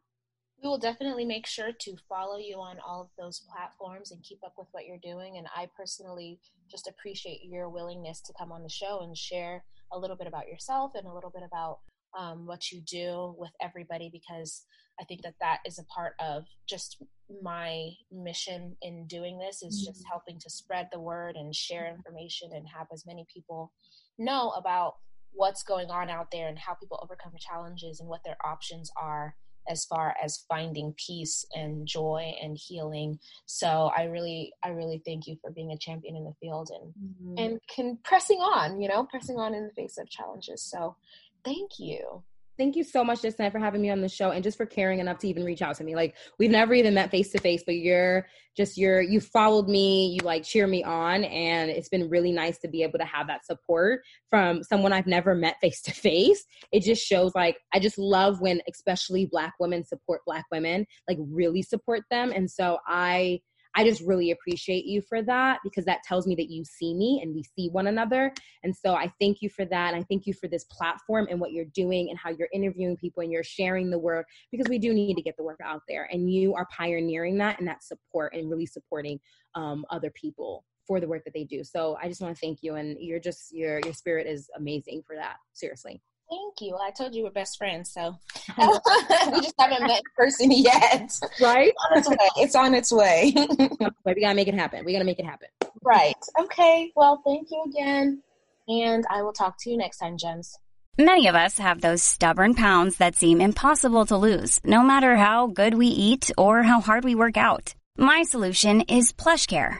we 0.61 0.69
will 0.69 0.77
definitely 0.77 1.25
make 1.25 1.45
sure 1.45 1.71
to 1.71 1.95
follow 2.07 2.37
you 2.37 2.55
on 2.55 2.77
all 2.85 3.01
of 3.01 3.09
those 3.17 3.41
platforms 3.51 4.11
and 4.11 4.23
keep 4.23 4.39
up 4.43 4.53
with 4.57 4.67
what 4.71 4.85
you're 4.85 4.97
doing. 5.03 5.37
And 5.37 5.47
I 5.55 5.67
personally 5.75 6.39
just 6.71 6.87
appreciate 6.87 7.41
your 7.43 7.69
willingness 7.69 8.21
to 8.21 8.33
come 8.37 8.51
on 8.51 8.63
the 8.63 8.69
show 8.69 9.01
and 9.01 9.17
share 9.17 9.63
a 9.91 9.99
little 9.99 10.15
bit 10.15 10.27
about 10.27 10.47
yourself 10.47 10.93
and 10.95 11.05
a 11.05 11.13
little 11.13 11.29
bit 11.29 11.43
about 11.45 11.79
um, 12.17 12.45
what 12.45 12.71
you 12.71 12.81
do 12.81 13.35
with 13.37 13.51
everybody 13.61 14.09
because 14.11 14.65
I 14.99 15.03
think 15.03 15.23
that 15.23 15.35
that 15.41 15.59
is 15.65 15.77
a 15.77 15.83
part 15.85 16.13
of 16.19 16.45
just 16.67 17.03
my 17.41 17.89
mission 18.11 18.77
in 18.81 19.05
doing 19.07 19.37
this 19.37 19.61
is 19.61 19.81
mm-hmm. 19.81 19.91
just 19.91 20.05
helping 20.09 20.39
to 20.39 20.49
spread 20.49 20.87
the 20.91 20.99
word 20.99 21.35
and 21.35 21.53
share 21.53 21.93
information 21.93 22.51
and 22.53 22.65
have 22.73 22.87
as 22.93 23.05
many 23.05 23.25
people 23.33 23.73
know 24.17 24.51
about 24.51 24.93
what's 25.33 25.63
going 25.63 25.89
on 25.89 26.09
out 26.09 26.27
there 26.31 26.47
and 26.47 26.57
how 26.57 26.73
people 26.75 26.99
overcome 27.03 27.33
challenges 27.37 27.99
and 27.99 28.07
what 28.07 28.21
their 28.23 28.37
options 28.45 28.89
are 28.95 29.35
as 29.69 29.85
far 29.85 30.15
as 30.23 30.43
finding 30.49 30.93
peace 30.97 31.45
and 31.55 31.87
joy 31.87 32.33
and 32.41 32.57
healing. 32.57 33.19
So 33.45 33.91
I 33.95 34.03
really, 34.05 34.53
I 34.63 34.69
really 34.69 35.01
thank 35.05 35.27
you 35.27 35.37
for 35.41 35.51
being 35.51 35.71
a 35.71 35.77
champion 35.77 36.15
in 36.15 36.23
the 36.23 36.33
field 36.39 36.69
and 36.73 36.93
mm-hmm. 36.93 37.37
and 37.37 37.59
can 37.67 37.97
pressing 38.03 38.39
on, 38.39 38.81
you 38.81 38.87
know, 38.87 39.05
pressing 39.05 39.37
on 39.37 39.53
in 39.53 39.63
the 39.63 39.73
face 39.73 39.97
of 39.97 40.09
challenges. 40.09 40.61
So 40.61 40.95
thank 41.43 41.79
you. 41.79 42.23
Thank 42.57 42.77
you 42.77 42.85
so 42.85 43.03
much, 43.03 43.21
Justin, 43.21 43.51
for 43.51 43.59
having 43.59 43.81
me 43.81 43.89
on 43.89 43.99
the 43.99 44.07
show 44.07 44.31
and 44.31 44.41
just 44.41 44.55
for 44.55 44.65
caring 44.65 44.99
enough 44.99 45.17
to 45.19 45.27
even 45.27 45.43
reach 45.43 45.61
out 45.61 45.75
to 45.75 45.83
me. 45.83 45.93
Like 45.93 46.15
we've 46.39 46.51
never 46.51 46.73
even 46.73 46.93
met 46.93 47.11
face 47.11 47.31
to 47.31 47.39
face, 47.39 47.63
but 47.65 47.75
you're 47.75 48.27
just 48.55 48.77
you're 48.77 49.01
you 49.01 49.19
followed 49.19 49.67
me, 49.67 50.07
you 50.07 50.19
like 50.25 50.43
cheer 50.43 50.65
me 50.65 50.81
on, 50.81 51.25
and 51.25 51.69
it's 51.69 51.89
been 51.89 52.09
really 52.09 52.31
nice 52.31 52.57
to 52.59 52.69
be 52.69 52.81
able 52.83 52.97
to 52.99 53.05
have 53.05 53.27
that 53.27 53.45
support 53.45 54.01
from 54.29 54.63
someone 54.63 54.93
I've 54.93 55.07
never 55.07 55.35
met 55.35 55.57
face 55.59 55.81
to 55.83 55.91
face. 55.91 56.45
It 56.71 56.83
just 56.83 57.05
shows 57.05 57.35
like 57.35 57.57
I 57.73 57.79
just 57.79 57.97
love 57.97 58.39
when 58.39 58.61
especially 58.69 59.25
black 59.25 59.55
women 59.59 59.83
support 59.83 60.21
black 60.25 60.45
women, 60.49 60.85
like 61.09 61.17
really 61.19 61.61
support 61.61 62.03
them. 62.09 62.31
And 62.33 62.49
so 62.49 62.77
I 62.87 63.41
I 63.75 63.83
just 63.83 64.01
really 64.01 64.31
appreciate 64.31 64.85
you 64.85 65.01
for 65.01 65.21
that 65.23 65.59
because 65.63 65.85
that 65.85 66.03
tells 66.03 66.25
me 66.25 66.35
that 66.35 66.49
you 66.49 66.63
see 66.63 66.93
me 66.93 67.19
and 67.21 67.35
we 67.35 67.43
see 67.43 67.69
one 67.69 67.87
another. 67.87 68.33
And 68.63 68.75
so 68.75 68.95
I 68.95 69.11
thank 69.19 69.41
you 69.41 69.49
for 69.49 69.65
that. 69.65 69.93
And 69.93 70.01
I 70.01 70.05
thank 70.07 70.25
you 70.25 70.33
for 70.33 70.47
this 70.47 70.63
platform 70.65 71.27
and 71.29 71.39
what 71.39 71.51
you're 71.51 71.65
doing 71.65 72.09
and 72.09 72.17
how 72.17 72.29
you're 72.29 72.49
interviewing 72.53 72.95
people 72.95 73.21
and 73.21 73.31
you're 73.31 73.43
sharing 73.43 73.89
the 73.89 73.99
work 73.99 74.27
because 74.51 74.67
we 74.69 74.79
do 74.79 74.93
need 74.93 75.15
to 75.15 75.21
get 75.21 75.35
the 75.37 75.43
work 75.43 75.59
out 75.63 75.81
there. 75.87 76.07
And 76.11 76.31
you 76.31 76.55
are 76.55 76.67
pioneering 76.71 77.37
that 77.39 77.59
and 77.59 77.67
that 77.67 77.83
support 77.83 78.33
and 78.33 78.49
really 78.49 78.65
supporting 78.65 79.19
um, 79.55 79.85
other 79.89 80.11
people 80.11 80.63
for 80.87 80.99
the 80.99 81.07
work 81.07 81.23
that 81.25 81.33
they 81.33 81.43
do. 81.43 81.63
So 81.63 81.97
I 82.01 82.07
just 82.07 82.21
want 82.21 82.35
to 82.35 82.39
thank 82.39 82.59
you. 82.61 82.75
And 82.75 82.95
you're 82.99 83.19
just, 83.19 83.53
your, 83.53 83.79
your 83.83 83.93
spirit 83.93 84.27
is 84.27 84.49
amazing 84.55 85.03
for 85.05 85.15
that. 85.15 85.37
Seriously. 85.53 86.01
Thank 86.29 86.61
you. 86.61 86.77
I 86.81 86.91
told 86.91 87.13
you 87.13 87.23
we're 87.23 87.31
best 87.31 87.57
friends, 87.57 87.91
so 87.91 88.17
we 88.57 89.41
just 89.41 89.55
haven't 89.59 89.81
met 89.81 89.97
in 89.97 90.03
person 90.15 90.51
yet. 90.51 91.11
Right? 91.41 91.73
It's 91.95 92.07
on 92.07 92.07
its 92.07 92.09
way. 92.09 92.29
It's 92.37 92.55
on 92.55 92.73
its 92.73 92.91
way. 92.91 93.33
we 94.05 94.21
gotta 94.21 94.35
make 94.35 94.47
it 94.47 94.55
happen. 94.55 94.85
We 94.85 94.93
gotta 94.93 95.05
make 95.05 95.19
it 95.19 95.25
happen. 95.25 95.47
Right. 95.83 96.15
Okay. 96.39 96.91
Well, 96.95 97.21
thank 97.25 97.49
you 97.51 97.63
again, 97.67 98.21
and 98.67 99.05
I 99.09 99.21
will 99.21 99.33
talk 99.33 99.55
to 99.61 99.69
you 99.69 99.77
next 99.77 99.97
time, 99.97 100.17
Gems. 100.17 100.57
Many 100.97 101.27
of 101.27 101.35
us 101.35 101.57
have 101.59 101.81
those 101.81 102.01
stubborn 102.01 102.55
pounds 102.55 102.97
that 102.97 103.15
seem 103.15 103.41
impossible 103.41 104.05
to 104.05 104.17
lose, 104.17 104.61
no 104.63 104.81
matter 104.81 105.17
how 105.17 105.47
good 105.47 105.73
we 105.73 105.87
eat 105.87 106.31
or 106.37 106.63
how 106.63 106.79
hard 106.79 107.03
we 107.03 107.15
work 107.15 107.35
out. 107.37 107.75
My 107.97 108.23
solution 108.23 108.81
is 108.81 109.11
PlushCare 109.11 109.79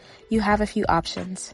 you 0.31 0.39
have 0.39 0.61
a 0.61 0.65
few 0.65 0.85
options. 0.87 1.53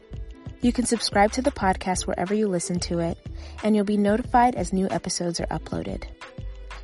You 0.62 0.72
can 0.72 0.86
subscribe 0.86 1.32
to 1.32 1.42
the 1.42 1.50
podcast 1.50 2.06
wherever 2.06 2.32
you 2.32 2.46
listen 2.46 2.78
to 2.80 3.00
it, 3.00 3.18
and 3.64 3.74
you'll 3.74 3.84
be 3.84 3.96
notified 3.96 4.54
as 4.54 4.72
new 4.72 4.88
episodes 4.88 5.40
are 5.40 5.46
uploaded. 5.46 6.04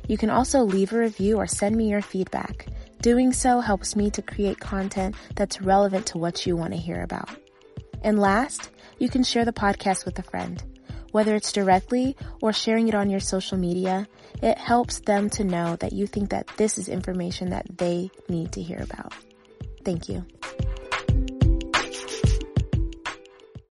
You 0.09 0.17
can 0.17 0.29
also 0.29 0.61
leave 0.61 0.91
a 0.91 0.99
review 0.99 1.37
or 1.37 1.47
send 1.47 1.73
me 1.77 1.89
your 1.89 2.01
feedback. 2.01 2.67
Doing 3.01 3.31
so 3.31 3.61
helps 3.61 3.95
me 3.95 4.11
to 4.11 4.21
create 4.21 4.59
content 4.59 5.15
that's 5.35 5.61
relevant 5.61 6.05
to 6.07 6.17
what 6.17 6.45
you 6.45 6.57
want 6.57 6.73
to 6.73 6.79
hear 6.79 7.01
about. 7.01 7.29
And 8.03 8.19
last, 8.19 8.71
you 8.99 9.07
can 9.07 9.23
share 9.23 9.45
the 9.45 9.53
podcast 9.53 10.03
with 10.03 10.19
a 10.19 10.23
friend. 10.23 10.61
Whether 11.11 11.33
it's 11.33 11.53
directly 11.53 12.17
or 12.41 12.51
sharing 12.51 12.89
it 12.89 12.95
on 12.95 13.09
your 13.09 13.21
social 13.21 13.57
media, 13.57 14.05
it 14.43 14.57
helps 14.57 14.99
them 14.99 15.29
to 15.29 15.45
know 15.45 15.77
that 15.77 15.93
you 15.93 16.07
think 16.07 16.31
that 16.31 16.47
this 16.57 16.77
is 16.77 16.89
information 16.89 17.51
that 17.51 17.77
they 17.77 18.11
need 18.27 18.51
to 18.51 18.61
hear 18.61 18.79
about. 18.81 19.13
Thank 19.85 20.09
you. 20.09 20.25